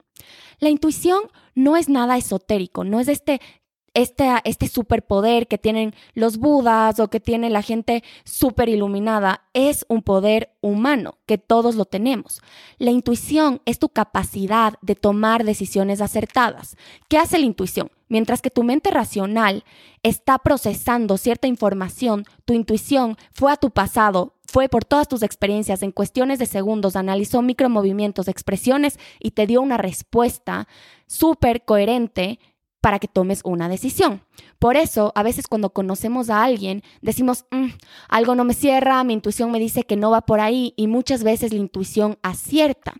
La 0.59 0.69
intuición 0.69 1.21
no 1.53 1.77
es 1.77 1.89
nada 1.89 2.17
esotérico, 2.17 2.83
no 2.83 2.99
es 2.99 3.07
este 3.07 3.41
este, 3.93 4.29
este 4.45 4.67
superpoder 4.67 5.47
que 5.47 5.57
tienen 5.57 5.93
los 6.13 6.37
budas 6.37 6.99
o 6.99 7.09
que 7.09 7.19
tiene 7.19 7.49
la 7.49 7.61
gente 7.61 8.03
super 8.23 8.69
iluminada 8.69 9.43
es 9.53 9.85
un 9.89 10.01
poder 10.01 10.53
humano 10.61 11.17
que 11.25 11.37
todos 11.37 11.75
lo 11.75 11.85
tenemos. 11.85 12.41
La 12.77 12.91
intuición 12.91 13.61
es 13.65 13.79
tu 13.79 13.89
capacidad 13.89 14.75
de 14.81 14.95
tomar 14.95 15.43
decisiones 15.43 16.01
acertadas. 16.01 16.77
¿Qué 17.09 17.17
hace 17.17 17.37
la 17.37 17.45
intuición? 17.45 17.91
Mientras 18.07 18.41
que 18.41 18.49
tu 18.49 18.63
mente 18.63 18.91
racional 18.91 19.63
está 20.03 20.37
procesando 20.37 21.17
cierta 21.17 21.47
información, 21.47 22.25
tu 22.43 22.53
intuición 22.53 23.15
fue 23.31 23.53
a 23.53 23.55
tu 23.55 23.71
pasado, 23.71 24.35
fue 24.45 24.67
por 24.67 24.83
todas 24.83 25.07
tus 25.07 25.23
experiencias 25.23 25.81
en 25.81 25.93
cuestiones 25.93 26.37
de 26.37 26.45
segundos, 26.45 26.97
analizó 26.97 27.41
micromovimientos, 27.41 28.27
expresiones 28.27 28.99
y 29.19 29.31
te 29.31 29.47
dio 29.47 29.61
una 29.61 29.77
respuesta 29.77 30.67
súper 31.07 31.63
coherente 31.63 32.39
para 32.81 32.97
que 32.97 33.07
tomes 33.07 33.41
una 33.43 33.69
decisión. 33.69 34.23
Por 34.59 34.75
eso, 34.75 35.11
a 35.15 35.23
veces 35.23 35.47
cuando 35.47 35.69
conocemos 35.69 36.29
a 36.29 36.43
alguien, 36.43 36.83
decimos, 37.01 37.45
mm, 37.51 37.67
algo 38.09 38.35
no 38.35 38.43
me 38.43 38.55
cierra, 38.55 39.03
mi 39.03 39.13
intuición 39.13 39.51
me 39.51 39.59
dice 39.59 39.83
que 39.83 39.95
no 39.95 40.09
va 40.09 40.21
por 40.21 40.39
ahí 40.39 40.73
y 40.75 40.87
muchas 40.87 41.23
veces 41.23 41.53
la 41.53 41.59
intuición 41.59 42.17
acierta, 42.23 42.93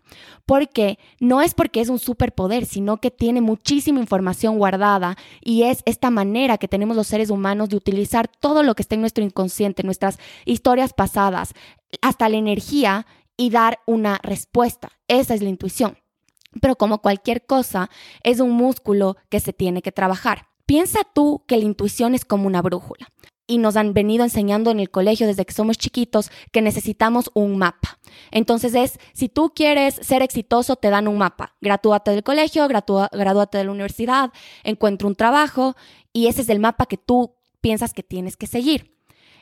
porque 0.46 0.98
no 1.18 1.42
es 1.42 1.54
porque 1.54 1.80
es 1.80 1.88
un 1.88 1.98
superpoder, 1.98 2.64
sino 2.64 2.98
que 2.98 3.10
tiene 3.10 3.40
muchísima 3.40 3.98
información 3.98 4.56
guardada 4.56 5.16
y 5.40 5.64
es 5.64 5.82
esta 5.84 6.10
manera 6.10 6.58
que 6.58 6.68
tenemos 6.68 6.96
los 6.96 7.08
seres 7.08 7.30
humanos 7.30 7.68
de 7.68 7.76
utilizar 7.76 8.28
todo 8.28 8.62
lo 8.62 8.74
que 8.76 8.82
está 8.82 8.94
en 8.94 9.00
nuestro 9.00 9.24
inconsciente, 9.24 9.82
nuestras 9.82 10.18
historias 10.44 10.92
pasadas, 10.92 11.54
hasta 12.00 12.28
la 12.28 12.36
energía 12.36 13.06
y 13.36 13.50
dar 13.50 13.80
una 13.86 14.20
respuesta. 14.22 14.92
Esa 15.08 15.34
es 15.34 15.42
la 15.42 15.48
intuición. 15.48 16.01
Pero 16.60 16.76
como 16.76 17.00
cualquier 17.00 17.46
cosa, 17.46 17.90
es 18.22 18.40
un 18.40 18.50
músculo 18.52 19.16
que 19.28 19.40
se 19.40 19.52
tiene 19.52 19.82
que 19.82 19.92
trabajar. 19.92 20.48
Piensa 20.66 21.00
tú 21.14 21.44
que 21.46 21.56
la 21.56 21.64
intuición 21.64 22.14
es 22.14 22.24
como 22.24 22.46
una 22.46 22.62
brújula. 22.62 23.08
Y 23.46 23.58
nos 23.58 23.76
han 23.76 23.92
venido 23.92 24.24
enseñando 24.24 24.70
en 24.70 24.80
el 24.80 24.90
colegio 24.90 25.26
desde 25.26 25.44
que 25.44 25.52
somos 25.52 25.76
chiquitos 25.76 26.30
que 26.52 26.62
necesitamos 26.62 27.30
un 27.34 27.58
mapa. 27.58 27.98
Entonces 28.30 28.74
es, 28.74 28.98
si 29.12 29.28
tú 29.28 29.52
quieres 29.54 29.96
ser 29.96 30.22
exitoso, 30.22 30.76
te 30.76 30.90
dan 30.90 31.08
un 31.08 31.18
mapa. 31.18 31.56
Gradúate 31.60 32.12
del 32.12 32.22
colegio, 32.22 32.68
gradúate 32.68 33.58
de 33.58 33.64
la 33.64 33.70
universidad, 33.70 34.30
encuentra 34.62 35.08
un 35.08 35.16
trabajo 35.16 35.74
y 36.12 36.28
ese 36.28 36.42
es 36.42 36.48
el 36.48 36.60
mapa 36.60 36.86
que 36.86 36.96
tú 36.96 37.34
piensas 37.60 37.92
que 37.92 38.02
tienes 38.02 38.36
que 38.36 38.46
seguir. 38.46 38.96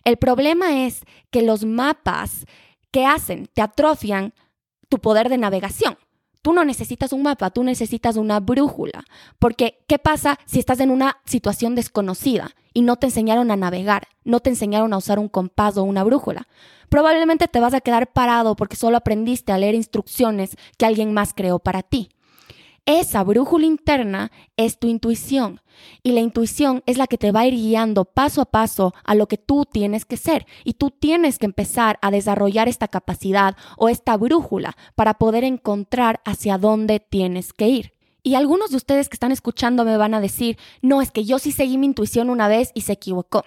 El 0.05 0.17
problema 0.17 0.87
es 0.87 1.03
que 1.31 1.43
los 1.43 1.65
mapas, 1.65 2.47
¿qué 2.91 3.05
hacen? 3.05 3.49
Te 3.53 3.63
atrofian 3.63 4.33
tu 4.89 4.99
poder 4.99 5.29
de 5.29 5.39
navegación. 5.39 5.99
Tú 6.43 6.53
no 6.53 6.65
necesitas 6.65 7.13
un 7.13 7.23
mapa, 7.23 7.51
tú 7.51 7.65
necesitas 7.65 8.17
una 8.17 8.41
brújula. 8.41 9.05
Porque, 9.39 9.85
¿qué 9.87 9.99
pasa 9.99 10.39
si 10.47 10.59
estás 10.59 10.81
en 10.81 10.91
una 10.91 11.19
situación 11.27 11.75
desconocida 11.75 12.53
y 12.73 12.83
no 12.83 12.97
te 12.97 13.07
enseñaron 13.07 13.51
a 13.51 13.57
navegar, 13.57 14.09
no 14.25 14.41
te 14.41 14.51
enseñaron 14.51 14.93
a 14.93 14.97
usar 14.97 15.19
un 15.19 15.29
compás 15.29 15.77
o 15.77 15.83
una 15.83 16.03
brújula? 16.03 16.49
Probablemente 16.89 17.47
te 17.47 17.61
vas 17.61 17.75
a 17.75 17.81
quedar 17.81 18.13
parado 18.13 18.57
porque 18.57 18.77
solo 18.77 18.97
aprendiste 18.97 19.53
a 19.53 19.59
leer 19.59 19.75
instrucciones 19.75 20.57
que 20.79 20.87
alguien 20.87 21.13
más 21.13 21.35
creó 21.35 21.59
para 21.59 21.83
ti. 21.83 22.11
Esa 22.87 23.23
brújula 23.23 23.67
interna 23.67 24.33
es 24.57 24.79
tu 24.79 24.89
intuición 24.89 25.61
y 26.03 26.13
la 26.13 26.21
intuición 26.21 26.83
es 26.87 26.99
la 26.99 27.07
que 27.07 27.19
te 27.19 27.33
va 27.33 27.41
a 27.41 27.47
ir 27.47 27.55
guiando 27.55 28.05
paso 28.05 28.41
a 28.41 28.47
paso 28.47 28.95
a 29.05 29.15
lo 29.15 29.29
que 29.29 29.37
tú 29.37 29.65
tienes 29.71 30.05
que 30.05 30.17
ser 30.17 30.47
y 30.65 30.75
tú 30.75 30.91
tienes 30.91 31.39
que 31.39 31.47
empezar 31.47 31.99
a 32.03 32.11
desarrollar 32.11 32.69
esta 32.69 32.89
capacidad 32.89 33.57
o 33.77 33.89
esta 33.89 34.17
brújula 34.17 34.77
para 34.95 35.15
poder 35.15 35.45
encontrar 35.45 36.21
hacia 36.25 36.59
dónde 36.59 37.01
tienes 37.01 37.53
que 37.53 37.69
ir. 37.69 37.93
Y 38.23 38.35
algunos 38.35 38.71
de 38.71 38.77
ustedes 38.77 39.09
que 39.09 39.15
están 39.15 39.33
escuchando 39.33 39.85
me 39.85 39.97
van 39.97 40.15
a 40.15 40.21
decir, 40.21 40.59
no, 40.83 41.01
es 41.01 41.11
que 41.11 41.25
yo 41.25 41.39
sí 41.39 41.53
seguí 41.53 41.79
mi 41.79 41.87
intuición 41.87 42.29
una 42.29 42.49
vez 42.49 42.71
y 42.75 42.83
se 42.83 42.93
equivocó. 42.93 43.45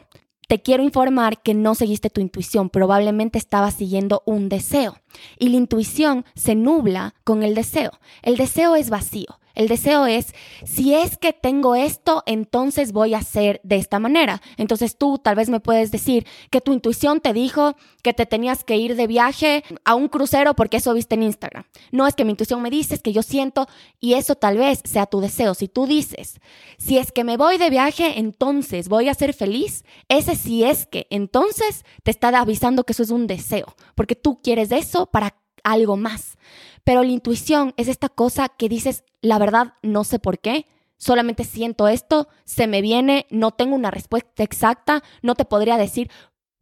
Te 0.48 0.62
quiero 0.62 0.84
informar 0.84 1.42
que 1.42 1.54
no 1.54 1.76
seguiste 1.76 2.10
tu 2.10 2.22
intuición, 2.22 2.70
probablemente 2.70 3.38
estabas 3.38 3.76
siguiendo 3.76 4.24
un 4.26 4.50
deseo. 4.50 4.96
Y 5.40 5.50
la 5.50 5.58
intuición 5.58 6.26
se 6.36 6.56
nubla 6.56 7.16
con 7.24 7.44
el 7.44 7.56
deseo. 7.56 7.92
El 8.22 8.38
deseo 8.38 8.76
es 8.76 8.90
vacío. 8.90 9.40
El 9.56 9.68
deseo 9.68 10.08
es, 10.08 10.34
si 10.66 10.96
es 10.96 11.18
que 11.18 11.32
tengo 11.32 11.76
esto, 11.76 12.24
entonces 12.26 12.92
voy 12.92 13.14
a 13.14 13.20
hacer 13.20 13.62
de 13.64 13.76
esta 13.76 14.00
manera. 14.00 14.42
Entonces 14.58 14.98
tú 14.98 15.20
tal 15.20 15.36
vez 15.36 15.50
me 15.50 15.60
puedes 15.60 15.92
decir 15.92 16.26
que 16.50 16.60
tu 16.60 16.74
intuición 16.74 17.20
te 17.20 17.34
dijo 17.34 17.76
que 18.02 18.14
te 18.14 18.26
tenías 18.26 18.64
que 18.64 18.78
ir 18.78 18.96
de 18.96 19.06
viaje 19.06 19.64
a 19.86 19.94
un 19.94 20.08
crucero 20.08 20.56
porque 20.56 20.78
eso 20.78 20.94
viste 20.94 21.14
en 21.16 21.24
Instagram. 21.24 21.66
No 21.92 22.08
es 22.08 22.16
que 22.16 22.26
mi 22.26 22.32
intuición 22.32 22.64
me 22.64 22.72
dice, 22.72 22.96
es 22.96 23.04
que 23.04 23.14
yo 23.14 23.22
siento 23.22 23.68
y 24.00 24.16
eso 24.16 24.34
tal 24.36 24.58
vez 24.58 24.82
sea 24.86 25.06
tu 25.06 25.22
deseo. 25.22 25.54
Si 25.54 25.68
tú 25.68 25.86
dices, 25.86 26.40
si 26.80 26.98
es 26.98 27.12
que 27.12 27.24
me 27.24 27.38
voy 27.38 27.60
de 27.60 27.70
viaje, 27.70 28.18
entonces 28.18 28.90
voy 28.90 29.08
a 29.08 29.14
ser 29.14 29.34
feliz, 29.34 29.86
ese 30.10 30.36
si 30.36 30.64
es 30.64 30.88
que, 30.88 31.06
entonces 31.12 31.86
te 32.02 32.10
está 32.10 32.30
avisando 32.30 32.86
que 32.86 32.94
eso 32.94 33.04
es 33.04 33.12
un 33.12 33.28
deseo, 33.28 33.76
porque 33.94 34.16
tú 34.16 34.42
quieres 34.42 34.72
eso 34.72 35.03
para 35.08 35.36
algo 35.64 35.98
más. 35.98 36.38
Pero 36.84 37.04
la 37.04 37.12
intuición 37.12 37.74
es 37.78 37.88
esta 37.88 38.10
cosa 38.10 38.50
que 38.50 38.70
dices, 38.70 39.04
la 39.22 39.40
verdad, 39.40 39.74
no 39.82 40.04
sé 40.04 40.20
por 40.20 40.40
qué, 40.40 40.66
solamente 40.98 41.44
siento 41.44 41.88
esto, 41.88 42.28
se 42.46 42.68
me 42.68 42.82
viene, 42.82 43.26
no 43.30 43.52
tengo 43.52 43.76
una 43.76 43.92
respuesta 43.92 44.44
exacta, 44.44 45.04
no 45.22 45.36
te 45.36 45.46
podría 45.46 45.78
decir 45.78 46.10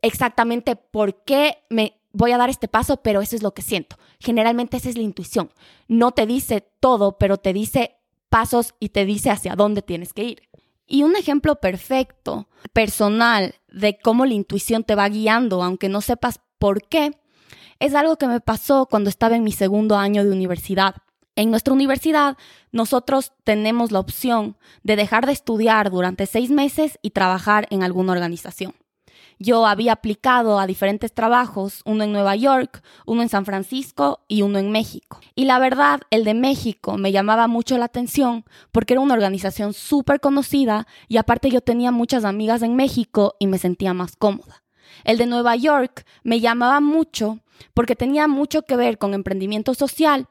exactamente 0.01 0.75
por 0.75 1.23
qué 1.23 1.59
me 1.69 2.01
voy 2.11 2.31
a 2.31 2.37
dar 2.37 2.49
este 2.49 2.67
paso, 2.67 2.97
pero 2.97 3.21
eso 3.21 3.35
es 3.35 3.43
lo 3.43 3.53
que 3.53 3.61
siento. 3.61 3.97
Generalmente 4.19 4.77
esa 4.77 4.89
es 4.89 4.97
la 4.97 5.03
intuición. 5.03 5.51
No 5.87 6.11
te 6.11 6.25
dice 6.25 6.61
todo, 6.79 7.17
pero 7.17 7.37
te 7.37 7.53
dice 7.53 7.97
pasos 8.29 8.75
y 8.79 8.89
te 8.89 9.05
dice 9.05 9.29
hacia 9.29 9.55
dónde 9.55 9.81
tienes 9.81 10.13
que 10.13 10.23
ir. 10.23 10.49
Y 10.87 11.03
un 11.03 11.15
ejemplo 11.15 11.55
perfecto, 11.55 12.49
personal, 12.73 13.55
de 13.69 13.97
cómo 13.99 14.25
la 14.25 14.33
intuición 14.33 14.83
te 14.83 14.95
va 14.95 15.07
guiando, 15.07 15.63
aunque 15.63 15.87
no 15.87 16.01
sepas 16.01 16.41
por 16.59 16.81
qué, 16.87 17.11
es 17.81 17.95
algo 17.95 18.15
que 18.15 18.27
me 18.27 18.39
pasó 18.39 18.85
cuando 18.85 19.09
estaba 19.09 19.35
en 19.35 19.43
mi 19.43 19.51
segundo 19.51 19.97
año 19.97 20.23
de 20.23 20.31
universidad. 20.31 20.95
En 21.35 21.49
nuestra 21.49 21.73
universidad, 21.73 22.37
nosotros 22.71 23.33
tenemos 23.43 23.91
la 23.91 23.99
opción 23.99 24.55
de 24.83 24.95
dejar 24.95 25.25
de 25.25 25.31
estudiar 25.31 25.89
durante 25.89 26.27
seis 26.27 26.51
meses 26.51 26.99
y 27.01 27.09
trabajar 27.09 27.65
en 27.71 27.81
alguna 27.81 28.13
organización. 28.13 28.75
Yo 29.39 29.65
había 29.65 29.93
aplicado 29.93 30.59
a 30.59 30.67
diferentes 30.67 31.11
trabajos, 31.11 31.81
uno 31.83 32.03
en 32.03 32.11
Nueva 32.11 32.35
York, 32.35 32.83
uno 33.07 33.23
en 33.23 33.29
San 33.29 33.45
Francisco 33.45 34.19
y 34.27 34.43
uno 34.43 34.59
en 34.59 34.71
México. 34.71 35.19
Y 35.33 35.45
la 35.45 35.57
verdad, 35.57 36.01
el 36.11 36.23
de 36.23 36.35
México 36.35 36.97
me 36.97 37.11
llamaba 37.11 37.47
mucho 37.47 37.79
la 37.79 37.85
atención 37.85 38.45
porque 38.71 38.93
era 38.93 39.01
una 39.01 39.15
organización 39.15 39.73
súper 39.73 40.19
conocida 40.19 40.85
y 41.07 41.17
aparte 41.17 41.49
yo 41.49 41.61
tenía 41.61 41.89
muchas 41.89 42.25
amigas 42.25 42.61
en 42.61 42.75
México 42.75 43.33
y 43.39 43.47
me 43.47 43.57
sentía 43.57 43.95
más 43.95 44.15
cómoda. 44.15 44.60
El 45.03 45.17
de 45.17 45.25
Nueva 45.25 45.55
York 45.55 46.05
me 46.23 46.39
llamaba 46.39 46.79
mucho 46.79 47.39
porque 47.73 47.95
tenía 47.95 48.27
mucho 48.27 48.63
que 48.63 48.75
ver 48.75 48.97
con 48.97 49.13
emprendimiento 49.13 49.73
social 49.73 50.27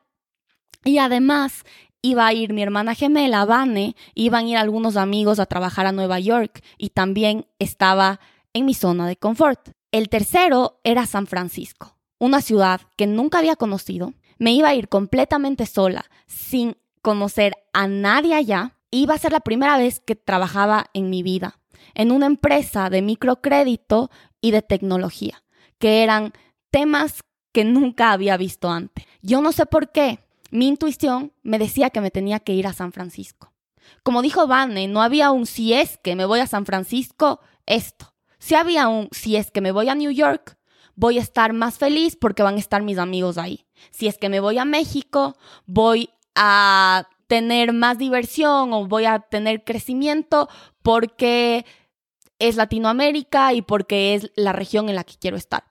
y 0.84 0.98
además 0.98 1.64
iba 2.02 2.26
a 2.26 2.32
ir 2.32 2.52
mi 2.52 2.62
hermana 2.62 2.94
gemela, 2.94 3.44
Vane, 3.44 3.94
iban 4.14 4.46
a 4.46 4.48
ir 4.48 4.56
algunos 4.56 4.96
amigos 4.96 5.38
a 5.38 5.46
trabajar 5.46 5.86
a 5.86 5.92
Nueva 5.92 6.18
York 6.18 6.62
y 6.78 6.90
también 6.90 7.46
estaba 7.58 8.20
en 8.52 8.64
mi 8.64 8.74
zona 8.74 9.06
de 9.06 9.16
confort. 9.16 9.70
El 9.92 10.08
tercero 10.08 10.80
era 10.84 11.06
San 11.06 11.26
Francisco, 11.26 11.98
una 12.18 12.40
ciudad 12.40 12.80
que 12.96 13.06
nunca 13.06 13.38
había 13.38 13.56
conocido. 13.56 14.14
Me 14.38 14.52
iba 14.52 14.68
a 14.68 14.74
ir 14.74 14.88
completamente 14.88 15.66
sola, 15.66 16.06
sin 16.26 16.76
conocer 17.02 17.54
a 17.72 17.86
nadie 17.86 18.34
allá. 18.34 18.76
Iba 18.90 19.14
a 19.14 19.18
ser 19.18 19.32
la 19.32 19.40
primera 19.40 19.76
vez 19.76 20.00
que 20.00 20.16
trabajaba 20.16 20.86
en 20.94 21.10
mi 21.10 21.22
vida 21.22 21.60
en 21.94 22.12
una 22.12 22.26
empresa 22.26 22.90
de 22.90 23.02
microcrédito 23.02 24.10
y 24.40 24.50
de 24.50 24.62
tecnología, 24.62 25.42
que 25.78 26.02
eran 26.02 26.32
temas 26.70 27.22
que 27.52 27.64
nunca 27.64 28.12
había 28.12 28.36
visto 28.36 28.70
antes. 28.70 29.04
Yo 29.22 29.40
no 29.40 29.52
sé 29.52 29.66
por 29.66 29.90
qué, 29.92 30.20
mi 30.50 30.68
intuición 30.68 31.32
me 31.42 31.58
decía 31.58 31.90
que 31.90 32.00
me 32.00 32.10
tenía 32.10 32.40
que 32.40 32.54
ir 32.54 32.66
a 32.66 32.72
San 32.72 32.92
Francisco. 32.92 33.52
Como 34.02 34.22
dijo 34.22 34.46
Vane, 34.46 34.88
no 34.88 35.02
había 35.02 35.30
un 35.30 35.46
si 35.46 35.72
es 35.74 35.98
que 35.98 36.14
me 36.16 36.24
voy 36.24 36.40
a 36.40 36.46
San 36.46 36.66
Francisco, 36.66 37.40
esto. 37.66 38.14
Si 38.38 38.54
había 38.54 38.88
un 38.88 39.08
si 39.12 39.36
es 39.36 39.50
que 39.50 39.60
me 39.60 39.72
voy 39.72 39.88
a 39.88 39.94
New 39.94 40.10
York, 40.10 40.56
voy 40.94 41.18
a 41.18 41.22
estar 41.22 41.52
más 41.52 41.78
feliz 41.78 42.16
porque 42.16 42.42
van 42.42 42.56
a 42.56 42.60
estar 42.60 42.82
mis 42.82 42.98
amigos 42.98 43.38
ahí. 43.38 43.66
Si 43.90 44.06
es 44.06 44.18
que 44.18 44.28
me 44.28 44.40
voy 44.40 44.58
a 44.58 44.64
México, 44.64 45.36
voy 45.66 46.10
a 46.34 47.08
tener 47.26 47.72
más 47.72 47.98
diversión 47.98 48.72
o 48.72 48.86
voy 48.86 49.04
a 49.04 49.20
tener 49.20 49.64
crecimiento 49.64 50.48
porque 50.82 51.64
es 52.40 52.56
Latinoamérica 52.56 53.52
y 53.52 53.62
porque 53.62 54.14
es 54.14 54.32
la 54.34 54.52
región 54.52 54.88
en 54.88 54.96
la 54.96 55.04
que 55.04 55.14
quiero 55.14 55.36
estar. 55.36 55.64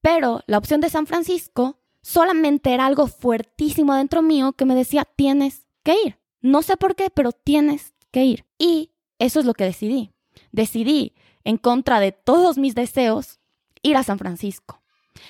Pero 0.00 0.42
la 0.46 0.58
opción 0.58 0.80
de 0.80 0.90
San 0.90 1.06
Francisco 1.06 1.80
solamente 2.02 2.72
era 2.72 2.86
algo 2.86 3.08
fuertísimo 3.08 3.94
dentro 3.94 4.22
mío 4.22 4.52
que 4.52 4.64
me 4.64 4.74
decía, 4.74 5.04
tienes 5.04 5.66
que 5.82 5.96
ir. 6.04 6.18
No 6.40 6.62
sé 6.62 6.76
por 6.76 6.94
qué, 6.94 7.08
pero 7.10 7.32
tienes 7.32 7.94
que 8.10 8.24
ir. 8.24 8.46
Y 8.58 8.92
eso 9.18 9.40
es 9.40 9.46
lo 9.46 9.54
que 9.54 9.64
decidí. 9.64 10.12
Decidí, 10.50 11.14
en 11.44 11.56
contra 11.56 12.00
de 12.00 12.12
todos 12.12 12.58
mis 12.58 12.74
deseos, 12.74 13.40
ir 13.82 13.96
a 13.96 14.02
San 14.02 14.18
Francisco. 14.18 14.82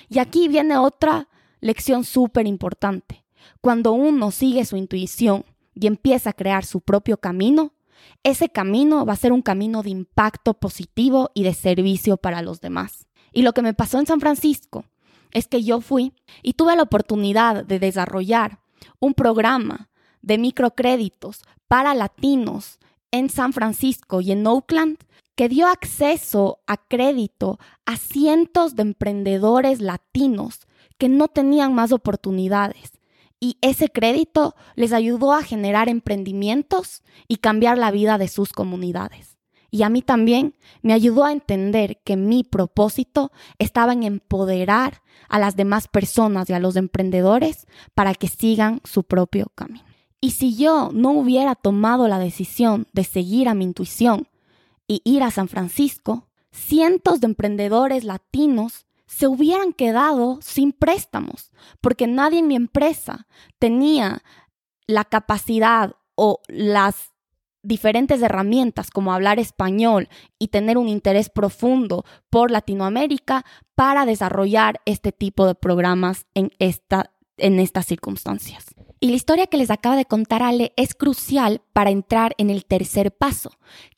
Y 0.09 0.19
aquí 0.19 0.47
viene 0.47 0.77
otra 0.77 1.29
lección 1.59 2.03
súper 2.03 2.47
importante. 2.47 3.23
Cuando 3.61 3.93
uno 3.93 4.31
sigue 4.31 4.65
su 4.65 4.75
intuición 4.75 5.45
y 5.73 5.87
empieza 5.87 6.31
a 6.31 6.33
crear 6.33 6.65
su 6.65 6.81
propio 6.81 7.17
camino, 7.17 7.73
ese 8.23 8.49
camino 8.49 9.05
va 9.05 9.13
a 9.13 9.17
ser 9.17 9.31
un 9.31 9.41
camino 9.41 9.83
de 9.83 9.89
impacto 9.89 10.53
positivo 10.53 11.31
y 11.33 11.43
de 11.43 11.53
servicio 11.53 12.17
para 12.17 12.41
los 12.41 12.61
demás. 12.61 13.07
Y 13.31 13.41
lo 13.41 13.53
que 13.53 13.61
me 13.61 13.73
pasó 13.73 13.99
en 13.99 14.05
San 14.05 14.19
Francisco 14.19 14.85
es 15.31 15.47
que 15.47 15.63
yo 15.63 15.81
fui 15.81 16.13
y 16.41 16.53
tuve 16.53 16.75
la 16.75 16.83
oportunidad 16.83 17.65
de 17.65 17.79
desarrollar 17.79 18.59
un 18.99 19.13
programa 19.13 19.89
de 20.21 20.37
microcréditos 20.37 21.43
para 21.67 21.93
latinos 21.93 22.79
en 23.11 23.29
San 23.29 23.53
Francisco 23.53 24.21
y 24.21 24.31
en 24.31 24.45
Oakland 24.45 24.97
que 25.35 25.49
dio 25.49 25.67
acceso 25.67 26.59
a 26.67 26.77
crédito 26.77 27.59
a 27.85 27.97
cientos 27.97 28.75
de 28.75 28.83
emprendedores 28.83 29.81
latinos 29.81 30.67
que 30.97 31.09
no 31.09 31.27
tenían 31.27 31.73
más 31.73 31.91
oportunidades 31.91 32.91
y 33.43 33.57
ese 33.59 33.89
crédito 33.89 34.55
les 34.75 34.93
ayudó 34.93 35.33
a 35.33 35.43
generar 35.43 35.89
emprendimientos 35.89 37.03
y 37.27 37.35
cambiar 37.37 37.77
la 37.77 37.91
vida 37.91 38.17
de 38.17 38.29
sus 38.29 38.53
comunidades. 38.53 39.37
Y 39.69 39.83
a 39.83 39.89
mí 39.89 40.01
también 40.01 40.55
me 40.81 40.93
ayudó 40.93 41.25
a 41.25 41.33
entender 41.33 41.99
que 42.05 42.15
mi 42.15 42.45
propósito 42.45 43.33
estaba 43.59 43.91
en 43.91 44.03
empoderar 44.03 45.01
a 45.27 45.39
las 45.39 45.57
demás 45.57 45.89
personas 45.89 46.49
y 46.49 46.53
a 46.53 46.59
los 46.59 46.77
emprendedores 46.77 47.67
para 47.93 48.13
que 48.13 48.29
sigan 48.29 48.79
su 48.85 49.03
propio 49.03 49.51
camino. 49.55 49.83
Y 50.21 50.31
si 50.31 50.55
yo 50.55 50.91
no 50.93 51.11
hubiera 51.11 51.55
tomado 51.55 52.07
la 52.07 52.19
decisión 52.19 52.87
de 52.93 53.03
seguir 53.03 53.49
a 53.49 53.55
mi 53.55 53.65
intuición 53.65 54.29
y 54.87 55.01
ir 55.03 55.21
a 55.21 55.31
San 55.31 55.49
Francisco, 55.49 56.29
cientos 56.53 57.19
de 57.19 57.27
emprendedores 57.27 58.05
latinos 58.05 58.85
se 59.05 59.27
hubieran 59.27 59.73
quedado 59.73 60.39
sin 60.41 60.71
préstamos, 60.71 61.51
porque 61.81 62.07
nadie 62.07 62.39
en 62.39 62.47
mi 62.47 62.55
empresa 62.55 63.27
tenía 63.59 64.23
la 64.87 65.05
capacidad 65.05 65.95
o 66.15 66.41
las 66.47 67.13
diferentes 67.63 68.21
herramientas 68.21 68.91
como 68.91 69.13
hablar 69.13 69.39
español 69.39 70.09
y 70.37 70.49
tener 70.49 70.77
un 70.77 70.89
interés 70.89 71.29
profundo 71.29 72.03
por 72.29 72.51
Latinoamérica 72.51 73.45
para 73.75 74.05
desarrollar 74.05 74.81
este 74.85 75.11
tipo 75.11 75.47
de 75.47 75.55
programas 75.55 76.27
en, 76.33 76.51
esta, 76.59 77.11
en 77.37 77.59
estas 77.59 77.85
circunstancias. 77.85 78.65
Y 78.99 79.09
la 79.09 79.15
historia 79.15 79.47
que 79.47 79.57
les 79.57 79.71
acaba 79.71 79.95
de 79.95 80.05
contar 80.05 80.43
Ale 80.43 80.73
es 80.75 80.93
crucial 80.93 81.61
para 81.71 81.89
entrar 81.89 82.35
en 82.37 82.49
el 82.49 82.65
tercer 82.65 83.15
paso, 83.15 83.51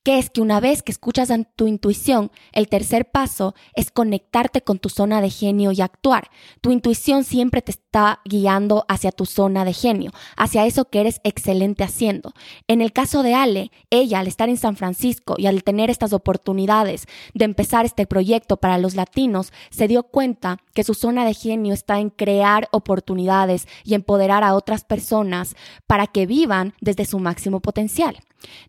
que 0.06 0.20
es 0.20 0.30
que 0.30 0.40
una 0.40 0.60
vez 0.60 0.84
que 0.84 0.92
escuchas 0.92 1.32
a 1.32 1.44
tu 1.44 1.66
intuición, 1.66 2.30
el 2.52 2.70
tercer 2.70 3.10
paso 3.10 3.56
es 3.74 3.90
conectarte 3.90 4.62
con 4.62 4.78
tu 4.78 4.90
zona 4.90 5.20
de 5.20 5.32
genio 5.32 5.72
y 5.72 5.82
actuar. 5.82 6.30
Tu 6.62 6.72
intuición 6.72 7.24
siempre 7.24 7.64
te 7.64 7.72
está 7.72 8.20
guiando 8.24 8.86
hacia 8.88 9.12
tu 9.12 9.26
zona 9.26 9.66
de 9.66 9.74
genio, 9.74 10.12
hacia 10.38 10.68
eso 10.68 10.86
que 10.86 11.02
eres 11.02 11.22
excelente 11.24 11.84
haciendo. 11.84 12.34
En 12.68 12.82
el 12.82 12.94
caso 12.94 13.24
de 13.24 13.34
Ale, 13.34 13.72
ella 13.90 14.20
al 14.20 14.28
estar 14.28 14.48
en 14.48 14.58
San 14.58 14.76
Francisco 14.76 15.34
y 15.40 15.48
al 15.48 15.64
tener 15.64 15.90
estas 15.90 16.14
oportunidades 16.14 17.08
de 17.34 17.46
empezar 17.46 17.86
este 17.86 18.06
proyecto 18.06 18.58
para 18.58 18.78
los 18.78 18.94
latinos, 18.94 19.52
se 19.72 19.88
dio 19.88 20.04
cuenta 20.04 20.60
que 20.76 20.84
su 20.84 20.94
zona 20.94 21.26
de 21.26 21.34
genio 21.34 21.74
está 21.74 22.00
en 22.00 22.12
crear 22.12 22.68
oportunidades 22.72 23.68
y 23.84 23.96
empoderar 23.96 24.44
a 24.44 24.54
otras 24.54 24.84
personas 24.84 25.56
para 25.88 26.06
que 26.06 26.28
vivan 26.28 26.76
desde 26.80 27.06
su 27.06 27.18
máximo 27.18 27.60
potencial. 27.60 28.20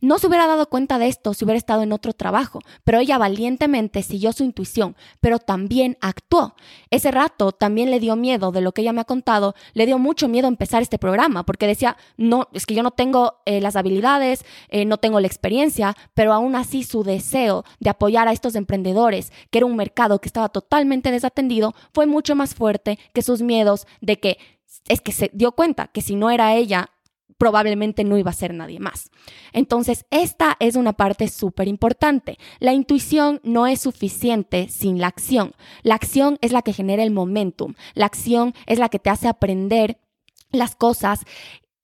No 0.01 0.19
se 0.19 0.27
hubiera 0.27 0.47
dado 0.47 0.69
cuenta 0.69 0.99
de 0.99 1.09
esto 1.09 1.35
si 1.35 1.45
hubiera 1.45 1.59
estado 1.59 1.83
en 1.83 1.93
otro 1.93 2.13
trabajo, 2.13 2.61
pero 2.85 2.99
ella 2.99 3.19
valientemente 3.19 4.03
siguió 4.03 4.33
su 4.33 4.45
intuición, 4.45 4.97
pero 5.21 5.39
también 5.39 5.97
actuó. 6.01 6.55
Ese 6.91 7.11
rato 7.11 7.53
también 7.53 7.91
le 7.91 8.01
dio 8.01 8.17
miedo 8.17 8.53
de 8.53 8.61
lo 8.61 8.73
que 8.73 8.83
ella 8.83 8.93
me 8.93 9.01
ha 9.01 9.05
contado, 9.05 9.55
le 9.75 9.87
dio 9.87 9.99
mucho 9.99 10.29
miedo 10.29 10.49
empezar 10.49 10.83
este 10.83 10.99
programa, 10.99 11.45
porque 11.45 11.67
decía, 11.67 11.97
no, 12.17 12.49
es 12.53 12.67
que 12.67 12.75
yo 12.75 12.83
no 12.83 12.91
tengo 12.91 13.41
eh, 13.47 13.61
las 13.61 13.77
habilidades, 13.77 14.45
eh, 14.69 14.85
no 14.85 14.99
tengo 14.99 15.21
la 15.21 15.27
experiencia, 15.27 15.97
pero 16.15 16.33
aún 16.33 16.57
así 16.57 16.85
su 16.85 17.03
deseo 17.03 17.65
de 17.81 17.91
apoyar 17.91 18.29
a 18.29 18.33
estos 18.33 18.55
emprendedores, 18.55 19.33
que 19.51 19.59
era 19.59 19.67
un 19.67 19.77
mercado 19.77 20.21
que 20.21 20.29
estaba 20.29 20.49
totalmente 20.49 21.11
desatendido, 21.11 21.75
fue 21.93 22.07
mucho 22.07 22.35
más 22.35 22.55
fuerte 22.55 22.99
que 23.13 23.23
sus 23.23 23.43
miedos 23.43 23.87
de 24.01 24.19
que 24.19 24.39
es 24.89 25.01
que 25.01 25.13
se 25.13 25.31
dio 25.33 25.53
cuenta 25.53 25.89
que 25.89 26.01
si 26.01 26.15
no 26.15 26.31
era 26.31 26.55
ella, 26.55 26.91
probablemente 27.39 28.05
no 28.05 28.19
iba 28.19 28.31
a 28.31 28.35
ser 28.35 28.55
nadie 28.55 28.81
más. 28.81 29.11
Entonces, 29.53 30.07
esta 30.11 30.57
es 30.61 30.77
una 30.77 30.95
parte 30.95 31.29
súper 31.29 31.69
importante. 31.69 32.39
La 32.59 32.73
intuición 32.73 33.41
no 33.43 33.67
es 33.67 33.81
suficiente 33.81 34.69
sin 34.69 35.01
la 35.01 35.09
acción. 35.09 35.55
La 35.83 35.95
acción 35.95 36.39
es 36.41 36.53
la 36.53 36.63
que 36.63 36.73
genera 36.73 37.03
el 37.03 37.11
momentum. 37.11 37.75
La 37.95 38.07
acción 38.07 38.55
es 38.67 38.79
la 38.79 38.89
que 38.89 38.99
te 38.99 39.11
hace 39.11 39.29
aprender 39.29 39.99
las 40.51 40.77
cosas 40.77 41.25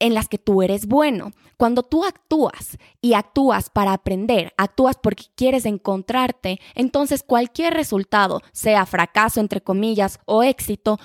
en 0.02 0.14
las 0.14 0.28
que 0.28 0.38
tú 0.38 0.62
eres 0.62 0.87
bueno. 0.87 1.30
Cuando 1.56 1.85
tú 1.85 2.04
actúas 2.04 2.76
y 3.00 3.14
actúas 3.14 3.71
para 3.71 3.92
aprender, 3.92 4.52
actúas 4.56 4.97
porque 5.00 5.26
quieres 5.37 5.64
encontrarte, 5.64 6.59
entonces 6.75 7.23
cualquier 7.23 7.75
resultado, 7.75 8.42
sea 8.50 8.85
fracaso 8.85 9.38
entre 9.38 9.61
comillas 9.61 10.18
o 10.25 10.42
éxito, 10.42 10.99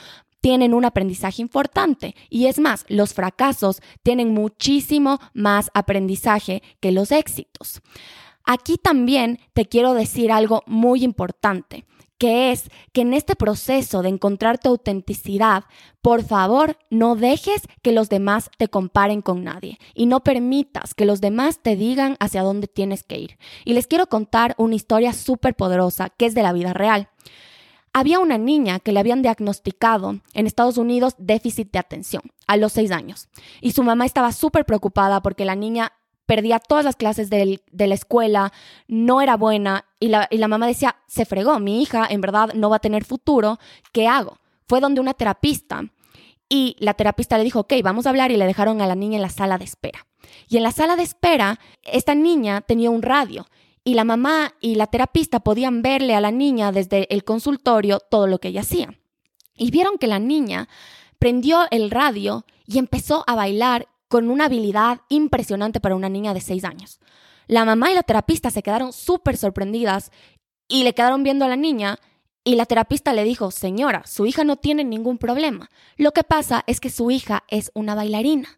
tienen 0.47 0.73
un 0.73 0.85
aprendizaje 0.85 1.41
importante. 1.41 2.15
Y 2.29 2.45
es 2.45 2.57
más, 2.57 2.85
los 2.87 3.13
fracasos 3.13 3.81
tienen 4.01 4.33
muchísimo 4.33 5.19
más 5.33 5.69
aprendizaje 5.73 6.63
que 6.79 6.93
los 6.93 7.11
éxitos. 7.11 7.81
Aquí 8.45 8.77
también 8.77 9.41
te 9.51 9.65
quiero 9.65 9.93
decir 9.93 10.31
algo 10.31 10.63
muy 10.65 11.03
importante 11.03 11.83
que 12.17 12.53
es 12.53 12.69
que 12.93 13.01
en 13.01 13.13
este 13.13 13.35
proceso 13.35 14.01
de 14.01 14.07
encontrar 14.07 14.57
tu 14.57 14.69
autenticidad, 14.69 15.65
por 16.01 16.23
favor, 16.23 16.77
no 16.89 17.17
dejes 17.17 17.63
que 17.81 17.91
los 17.91 18.07
demás 18.07 18.49
te 18.57 18.69
comparen 18.69 19.21
con 19.21 19.43
nadie 19.43 19.77
y 19.93 20.05
no 20.05 20.23
permitas 20.23 20.93
que 20.93 21.03
los 21.03 21.19
demás 21.19 21.59
te 21.61 21.75
digan 21.75 22.15
hacia 22.21 22.41
dónde 22.41 22.67
tienes 22.67 23.03
que 23.03 23.19
ir. 23.19 23.37
Y 23.65 23.73
les 23.73 23.85
quiero 23.85 24.07
contar 24.07 24.55
una 24.57 24.75
historia 24.75 25.11
súper 25.11 25.55
poderosa 25.55 26.09
que 26.09 26.25
es 26.25 26.33
de 26.33 26.43
la 26.43 26.53
vida 26.53 26.71
real. 26.71 27.09
Había 27.97 28.19
una 28.19 28.37
niña 28.37 28.79
que 28.79 28.91
le 28.91 28.99
habían 28.99 29.23
diagnosticado 29.23 30.19
en 30.35 30.45
Estados 30.45 30.77
Unidos 30.77 31.15
déficit 31.17 31.71
de 31.71 31.79
atención 31.79 32.21
a 32.45 32.55
los 32.55 32.73
seis 32.73 32.91
años 32.91 33.27
y 33.59 33.71
su 33.71 33.81
mamá 33.81 34.05
estaba 34.05 34.33
súper 34.33 34.65
preocupada 34.65 35.23
porque 35.23 35.45
la 35.45 35.55
niña 35.55 35.93
perdía 36.27 36.59
todas 36.59 36.85
las 36.85 36.95
clases 36.95 37.31
de, 37.31 37.59
la 37.71 37.95
escuela, 37.95 38.53
no 38.87 39.19
era 39.19 39.35
buena 39.35 39.85
y 39.99 40.09
la, 40.09 40.27
y 40.29 40.37
la 40.37 40.47
mamá 40.47 40.67
decía, 40.67 40.97
se 41.07 41.25
fregó, 41.25 41.59
mi 41.59 41.81
hija 41.81 42.05
en 42.07 42.21
verdad 42.21 42.53
no 42.53 42.69
va 42.69 42.75
a 42.75 42.81
tener 42.81 43.03
futuro, 43.03 43.57
¿qué 43.91 44.07
hago? 44.07 44.37
Fue 44.67 44.79
donde 44.79 45.01
una 45.01 45.15
terapista 45.15 45.83
y 46.47 46.75
la 46.77 46.93
terapista 46.93 47.39
le 47.39 47.45
dijo, 47.45 47.61
ok, 47.61 47.73
vamos 47.83 48.05
a 48.05 48.09
hablar 48.09 48.29
y 48.29 48.37
le 48.37 48.45
dejaron 48.45 48.79
a 48.79 48.85
la 48.85 48.93
niña 48.93 49.15
en 49.15 49.23
la 49.23 49.29
sala 49.29 49.57
de 49.57 49.65
espera. 49.65 50.05
Y 50.47 50.57
en 50.57 50.61
la 50.61 50.71
sala 50.71 50.97
de 50.97 51.03
espera, 51.03 51.59
esta 51.81 52.13
niña 52.13 52.61
tenía 52.61 52.91
un 52.91 53.01
radio 53.01 53.47
y 53.87 53.93
la 53.93 54.03
mamá 54.03 54.53
y 54.59 54.75
la 54.75 54.87
terapista 54.87 55.39
podían 55.39 55.81
verle 55.81 56.13
a 56.13 56.19
la 56.19 56.29
niña 56.29 56.73
desde 56.73 57.07
el 57.09 57.23
consultorio 57.23 58.01
todo 58.01 58.27
lo 58.27 58.37
que 58.37 58.49
ella 58.49 58.59
hacía. 58.59 58.99
Y 59.55 59.71
vieron 59.71 59.97
que 59.97 60.07
la 60.07 60.19
niña 60.19 60.67
prendió 61.19 61.61
el 61.71 61.89
radio 61.89 62.43
y 62.65 62.79
empezó 62.79 63.23
a 63.27 63.35
bailar 63.35 63.87
con 64.09 64.29
una 64.29 64.47
habilidad 64.47 64.99
impresionante 65.07 65.79
para 65.79 65.95
una 65.95 66.09
niña 66.09 66.33
de 66.33 66.41
seis 66.41 66.65
años. 66.65 66.99
La 67.47 67.63
mamá 67.63 67.89
y 67.89 67.95
la 67.95 68.03
terapista 68.03 68.51
se 68.51 68.61
quedaron 68.61 68.91
súper 68.91 69.37
sorprendidas 69.37 70.11
y 70.67 70.83
le 70.83 70.93
quedaron 70.93 71.23
viendo 71.23 71.45
a 71.45 71.47
la 71.47 71.55
niña 71.55 71.97
y 72.43 72.55
la 72.55 72.65
terapista 72.65 73.13
le 73.13 73.23
dijo, 73.23 73.51
señora, 73.51 74.05
su 74.05 74.25
hija 74.25 74.43
no 74.43 74.57
tiene 74.57 74.83
ningún 74.83 75.17
problema. 75.17 75.69
Lo 75.95 76.11
que 76.11 76.25
pasa 76.25 76.65
es 76.67 76.81
que 76.81 76.89
su 76.89 77.09
hija 77.09 77.45
es 77.47 77.71
una 77.73 77.95
bailarina. 77.95 78.49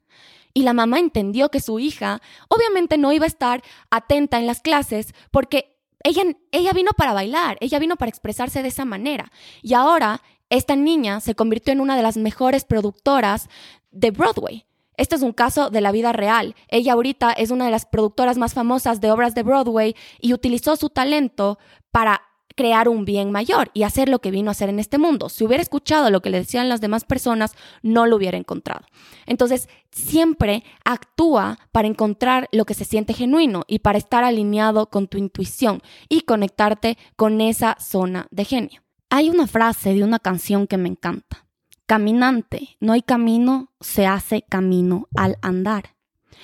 Y 0.54 0.64
la 0.64 0.74
mamá 0.74 1.00
entendió 1.00 1.50
que 1.50 1.60
su 1.60 1.80
hija 1.80 2.22
obviamente 2.48 2.98
no 2.98 3.12
iba 3.12 3.26
a 3.26 3.28
estar 3.28 3.64
atenta 3.90 4.40
en 4.40 4.48
las 4.48 4.62
clases 4.62 5.14
porque 5.32 5.78
ella, 6.04 6.24
ella 6.52 6.72
vino 6.74 6.92
para 6.96 7.14
bailar, 7.14 7.58
ella 7.60 7.80
vino 7.80 7.98
para 7.98 8.10
expresarse 8.10 8.62
de 8.62 8.70
esa 8.70 8.86
manera. 8.86 9.32
Y 9.62 9.74
ahora 9.74 10.22
esta 10.50 10.76
niña 10.76 11.20
se 11.20 11.36
convirtió 11.36 11.74
en 11.74 11.82
una 11.82 11.96
de 11.96 12.04
las 12.04 12.18
mejores 12.18 12.66
productoras 12.66 13.50
de 13.92 14.12
Broadway. 14.12 14.66
Este 14.98 15.16
es 15.16 15.22
un 15.22 15.32
caso 15.32 15.70
de 15.70 15.80
la 15.80 15.94
vida 15.94 16.12
real. 16.12 16.56
Ella 16.68 16.94
ahorita 16.94 17.32
es 17.32 17.52
una 17.52 17.66
de 17.66 17.72
las 17.72 17.86
productoras 17.86 18.38
más 18.38 18.54
famosas 18.54 19.00
de 19.00 19.12
obras 19.12 19.34
de 19.34 19.44
Broadway 19.44 19.96
y 20.20 20.34
utilizó 20.34 20.76
su 20.76 20.90
talento 20.90 21.58
para 21.92 22.22
crear 22.60 22.90
un 22.90 23.06
bien 23.06 23.32
mayor 23.32 23.72
y 23.74 23.84
hacer 23.84 24.10
lo 24.10 24.20
que 24.20 24.32
vino 24.32 24.50
a 24.50 24.52
hacer 24.52 24.68
en 24.68 24.80
este 24.80 24.98
mundo. 24.98 25.30
Si 25.30 25.46
hubiera 25.46 25.64
escuchado 25.64 26.10
lo 26.10 26.22
que 26.22 26.30
le 26.30 26.40
decían 26.40 26.68
las 26.68 26.82
demás 26.82 27.06
personas, 27.06 27.56
no 27.84 28.06
lo 28.06 28.18
hubiera 28.18 28.38
encontrado. 28.38 28.86
Entonces, 29.26 29.70
siempre 29.92 30.66
actúa 30.84 31.58
para 31.72 31.88
encontrar 31.88 32.50
lo 32.52 32.66
que 32.66 32.74
se 32.74 32.84
siente 32.84 33.14
genuino 33.14 33.64
y 33.66 33.80
para 33.80 33.98
estar 33.98 34.26
alineado 34.26 34.90
con 34.90 35.08
tu 35.08 35.18
intuición 35.18 35.82
y 36.10 36.24
conectarte 36.24 36.98
con 37.16 37.40
esa 37.40 37.78
zona 37.80 38.28
de 38.30 38.44
genio. 38.44 38.82
Hay 39.10 39.30
una 39.30 39.48
frase 39.48 39.94
de 39.94 40.04
una 40.04 40.20
canción 40.20 40.68
que 40.68 40.78
me 40.78 40.90
encanta. 40.90 41.46
Caminante, 41.86 42.76
no 42.82 42.92
hay 42.92 43.04
camino, 43.04 43.72
se 43.80 44.06
hace 44.06 44.42
camino 44.42 45.08
al 45.16 45.38
andar. 45.42 45.96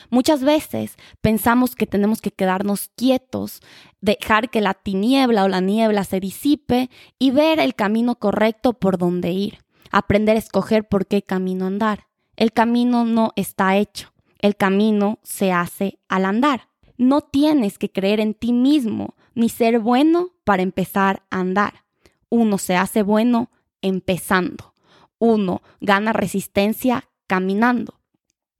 Muchas 0.09 0.41
veces 0.41 0.97
pensamos 1.21 1.75
que 1.75 1.87
tenemos 1.87 2.21
que 2.21 2.31
quedarnos 2.31 2.89
quietos, 2.95 3.61
dejar 4.01 4.49
que 4.49 4.61
la 4.61 4.73
tiniebla 4.73 5.43
o 5.43 5.47
la 5.47 5.61
niebla 5.61 6.03
se 6.03 6.19
disipe 6.19 6.89
y 7.19 7.31
ver 7.31 7.59
el 7.59 7.75
camino 7.75 8.15
correcto 8.15 8.73
por 8.73 8.97
donde 8.97 9.31
ir, 9.31 9.59
aprender 9.91 10.35
a 10.35 10.39
escoger 10.39 10.87
por 10.87 11.07
qué 11.07 11.21
camino 11.21 11.65
andar. 11.65 12.07
El 12.35 12.51
camino 12.51 13.05
no 13.05 13.31
está 13.35 13.77
hecho, 13.77 14.13
el 14.39 14.55
camino 14.55 15.19
se 15.23 15.51
hace 15.51 15.99
al 16.07 16.25
andar. 16.25 16.69
No 16.97 17.21
tienes 17.21 17.77
que 17.77 17.91
creer 17.91 18.19
en 18.19 18.33
ti 18.33 18.53
mismo 18.53 19.15
ni 19.33 19.49
ser 19.49 19.79
bueno 19.79 20.29
para 20.43 20.63
empezar 20.63 21.23
a 21.29 21.39
andar. 21.39 21.85
Uno 22.29 22.57
se 22.57 22.75
hace 22.75 23.03
bueno 23.03 23.51
empezando. 23.81 24.73
Uno 25.17 25.61
gana 25.81 26.13
resistencia 26.13 27.09
caminando. 27.27 27.99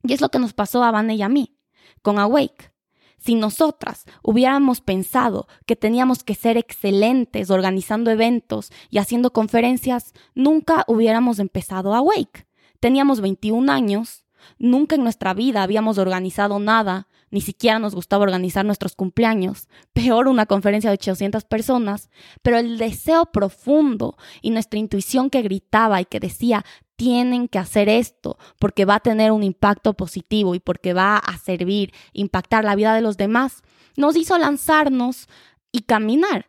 Y 0.06 0.12
es 0.12 0.20
lo 0.20 0.28
que 0.28 0.38
nos 0.38 0.52
pasó 0.52 0.84
a 0.84 0.90
Vanna 0.90 1.14
y 1.14 1.22
a 1.22 1.28
mí 1.28 1.56
con 2.02 2.18
Awake. 2.18 2.72
Si 3.18 3.34
nosotras 3.34 4.04
hubiéramos 4.22 4.80
pensado 4.80 5.48
que 5.66 5.74
teníamos 5.74 6.22
que 6.22 6.34
ser 6.34 6.56
excelentes 6.56 7.50
organizando 7.50 8.10
eventos 8.10 8.70
y 8.90 8.98
haciendo 8.98 9.32
conferencias, 9.32 10.12
nunca 10.34 10.84
hubiéramos 10.86 11.38
empezado 11.38 11.94
Awake. 11.94 12.46
Teníamos 12.78 13.20
21 13.20 13.72
años, 13.72 14.24
nunca 14.58 14.94
en 14.94 15.02
nuestra 15.02 15.34
vida 15.34 15.62
habíamos 15.62 15.98
organizado 15.98 16.58
nada, 16.58 17.08
ni 17.30 17.40
siquiera 17.40 17.78
nos 17.78 17.94
gustaba 17.94 18.22
organizar 18.22 18.64
nuestros 18.64 18.94
cumpleaños, 18.94 19.68
peor 19.92 20.28
una 20.28 20.46
conferencia 20.46 20.90
de 20.90 20.94
800 20.94 21.44
personas, 21.44 22.10
pero 22.42 22.58
el 22.58 22.78
deseo 22.78 23.26
profundo 23.26 24.16
y 24.42 24.50
nuestra 24.50 24.78
intuición 24.78 25.30
que 25.30 25.42
gritaba 25.42 26.00
y 26.00 26.04
que 26.04 26.20
decía, 26.20 26.64
tienen 26.96 27.48
que 27.48 27.58
hacer 27.58 27.88
esto 27.88 28.38
porque 28.58 28.84
va 28.84 28.96
a 28.96 29.00
tener 29.00 29.32
un 29.32 29.42
impacto 29.42 29.94
positivo 29.94 30.54
y 30.54 30.60
porque 30.60 30.94
va 30.94 31.18
a 31.18 31.38
servir, 31.38 31.92
impactar 32.12 32.64
la 32.64 32.74
vida 32.74 32.94
de 32.94 33.02
los 33.02 33.16
demás, 33.16 33.62
nos 33.96 34.16
hizo 34.16 34.36
lanzarnos 34.38 35.28
y 35.72 35.82
caminar. 35.82 36.46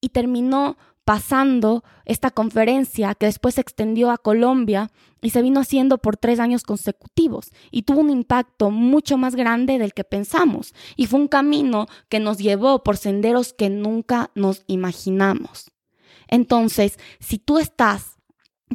Y 0.00 0.08
terminó 0.08 0.76
pasando 1.04 1.84
esta 2.04 2.30
conferencia 2.30 3.14
que 3.14 3.26
después 3.26 3.56
se 3.56 3.60
extendió 3.60 4.10
a 4.10 4.18
Colombia 4.18 4.90
y 5.20 5.30
se 5.30 5.42
vino 5.42 5.60
haciendo 5.60 5.98
por 5.98 6.16
tres 6.16 6.40
años 6.40 6.62
consecutivos 6.62 7.52
y 7.70 7.82
tuvo 7.82 8.00
un 8.00 8.10
impacto 8.10 8.70
mucho 8.70 9.18
más 9.18 9.34
grande 9.34 9.78
del 9.78 9.94
que 9.94 10.04
pensamos 10.04 10.74
y 10.96 11.06
fue 11.06 11.20
un 11.20 11.28
camino 11.28 11.86
que 12.08 12.20
nos 12.20 12.38
llevó 12.38 12.82
por 12.82 12.96
senderos 12.96 13.52
que 13.52 13.68
nunca 13.68 14.30
nos 14.34 14.64
imaginamos. 14.66 15.70
Entonces, 16.28 16.98
si 17.20 17.38
tú 17.38 17.58
estás 17.58 18.18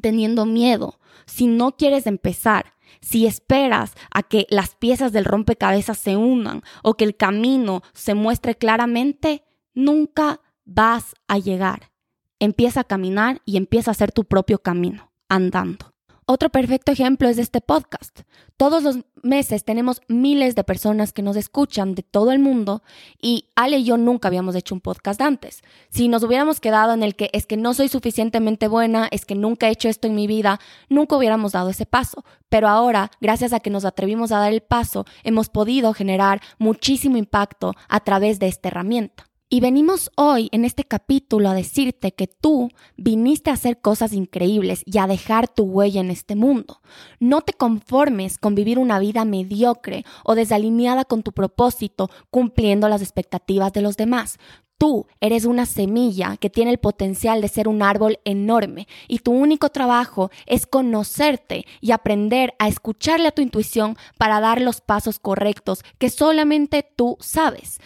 teniendo 0.01 0.45
miedo 0.45 0.99
si 1.27 1.45
no 1.45 1.77
quieres 1.77 2.07
empezar, 2.07 2.73
si 3.01 3.27
esperas 3.27 3.93
a 4.11 4.23
que 4.23 4.47
las 4.49 4.75
piezas 4.75 5.11
del 5.11 5.25
rompecabezas 5.25 5.99
se 5.99 6.17
unan 6.17 6.63
o 6.81 6.95
que 6.95 7.03
el 7.03 7.15
camino 7.15 7.83
se 7.93 8.15
muestre 8.15 8.55
claramente, 8.55 9.43
nunca 9.75 10.41
vas 10.65 11.13
a 11.27 11.37
llegar. 11.37 11.91
Empieza 12.39 12.81
a 12.81 12.85
caminar 12.85 13.41
y 13.45 13.57
empieza 13.57 13.91
a 13.91 13.93
hacer 13.93 14.11
tu 14.11 14.23
propio 14.23 14.59
camino, 14.59 15.11
andando. 15.29 15.93
Otro 16.29 16.49
perfecto 16.49 16.91
ejemplo 16.91 17.29
es 17.29 17.37
este 17.37 17.61
podcast. 17.61 18.23
Todos 18.57 18.83
los 18.83 18.97
meses 19.23 19.63
tenemos 19.63 20.01
miles 20.09 20.55
de 20.55 20.65
personas 20.65 21.13
que 21.13 21.21
nos 21.21 21.37
escuchan 21.37 21.95
de 21.95 22.03
todo 22.03 22.33
el 22.33 22.39
mundo 22.39 22.83
y 23.21 23.45
Ale 23.55 23.77
y 23.77 23.85
yo 23.85 23.95
nunca 23.95 24.27
habíamos 24.27 24.53
hecho 24.53 24.75
un 24.75 24.81
podcast 24.81 25.21
antes. 25.21 25.63
Si 25.89 26.09
nos 26.09 26.23
hubiéramos 26.23 26.59
quedado 26.59 26.93
en 26.93 27.01
el 27.01 27.15
que 27.15 27.29
es 27.31 27.45
que 27.45 27.55
no 27.55 27.73
soy 27.73 27.87
suficientemente 27.87 28.67
buena, 28.67 29.07
es 29.09 29.23
que 29.23 29.35
nunca 29.35 29.69
he 29.69 29.71
hecho 29.71 29.87
esto 29.87 30.07
en 30.07 30.15
mi 30.15 30.27
vida, 30.27 30.59
nunca 30.89 31.15
hubiéramos 31.15 31.53
dado 31.53 31.69
ese 31.69 31.85
paso. 31.85 32.25
Pero 32.49 32.67
ahora, 32.67 33.09
gracias 33.21 33.53
a 33.53 33.61
que 33.61 33.69
nos 33.69 33.85
atrevimos 33.85 34.33
a 34.33 34.39
dar 34.39 34.51
el 34.51 34.59
paso, 34.59 35.05
hemos 35.23 35.47
podido 35.47 35.93
generar 35.93 36.41
muchísimo 36.59 37.15
impacto 37.15 37.73
a 37.87 38.01
través 38.01 38.37
de 38.39 38.49
esta 38.49 38.67
herramienta. 38.67 39.26
Y 39.49 39.61
venimos 39.61 40.11
hoy 40.17 40.49
en 40.51 40.65
este 40.65 40.83
capítulo 40.83 41.47
a 41.47 41.53
decirte 41.53 42.11
que 42.11 42.27
tú 42.27 42.69
viniste 42.97 43.49
a 43.49 43.53
hacer 43.53 43.79
cosas 43.79 44.11
increíbles 44.11 44.81
y 44.85 44.97
a 44.97 45.07
dejar 45.07 45.47
tu 45.47 45.63
huella 45.63 46.01
en 46.01 46.11
este 46.11 46.35
mundo. 46.35 46.81
No 47.21 47.39
te 47.39 47.53
conformes 47.53 48.39
con 48.39 48.55
vivir 48.55 48.77
una 48.77 48.99
vida 48.99 49.23
mediocre 49.23 50.03
o 50.25 50.35
desalineada 50.35 51.05
con 51.05 51.23
tu 51.23 51.31
propósito, 51.31 52.09
cumpliendo 52.29 52.89
las 52.89 53.01
expectativas 53.01 53.71
de 53.71 53.79
los 53.79 53.95
demás. 53.95 54.37
Tú 54.77 55.07
eres 55.21 55.45
una 55.45 55.65
semilla 55.65 56.35
que 56.35 56.49
tiene 56.49 56.71
el 56.71 56.77
potencial 56.77 57.39
de 57.39 57.47
ser 57.47 57.69
un 57.69 57.81
árbol 57.81 58.19
enorme 58.25 58.85
y 59.07 59.19
tu 59.19 59.31
único 59.31 59.69
trabajo 59.69 60.29
es 60.45 60.67
conocerte 60.67 61.65
y 61.79 61.91
aprender 61.91 62.53
a 62.59 62.67
escucharle 62.67 63.29
a 63.29 63.31
tu 63.31 63.41
intuición 63.41 63.97
para 64.17 64.41
dar 64.41 64.59
los 64.59 64.81
pasos 64.81 65.19
correctos 65.19 65.83
que 65.97 66.09
solamente 66.09 66.83
tú 66.83 67.15
sabes. 67.21 67.79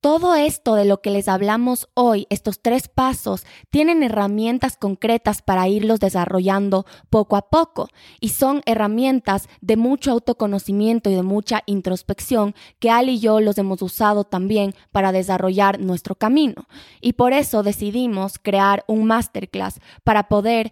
Todo 0.00 0.36
esto 0.36 0.76
de 0.76 0.84
lo 0.84 1.00
que 1.00 1.10
les 1.10 1.26
hablamos 1.26 1.88
hoy, 1.94 2.28
estos 2.30 2.62
tres 2.62 2.86
pasos, 2.86 3.44
tienen 3.68 4.04
herramientas 4.04 4.76
concretas 4.76 5.42
para 5.42 5.66
irlos 5.66 5.98
desarrollando 5.98 6.86
poco 7.10 7.34
a 7.34 7.50
poco 7.50 7.88
y 8.20 8.28
son 8.28 8.62
herramientas 8.64 9.48
de 9.60 9.76
mucho 9.76 10.12
autoconocimiento 10.12 11.10
y 11.10 11.16
de 11.16 11.24
mucha 11.24 11.64
introspección 11.66 12.54
que 12.78 12.90
Al 12.90 13.08
y 13.08 13.18
yo 13.18 13.40
los 13.40 13.58
hemos 13.58 13.82
usado 13.82 14.22
también 14.22 14.72
para 14.92 15.10
desarrollar 15.10 15.80
nuestro 15.80 16.14
camino. 16.14 16.68
Y 17.00 17.14
por 17.14 17.32
eso 17.32 17.64
decidimos 17.64 18.38
crear 18.38 18.84
un 18.86 19.04
masterclass 19.04 19.80
para 20.04 20.28
poder 20.28 20.70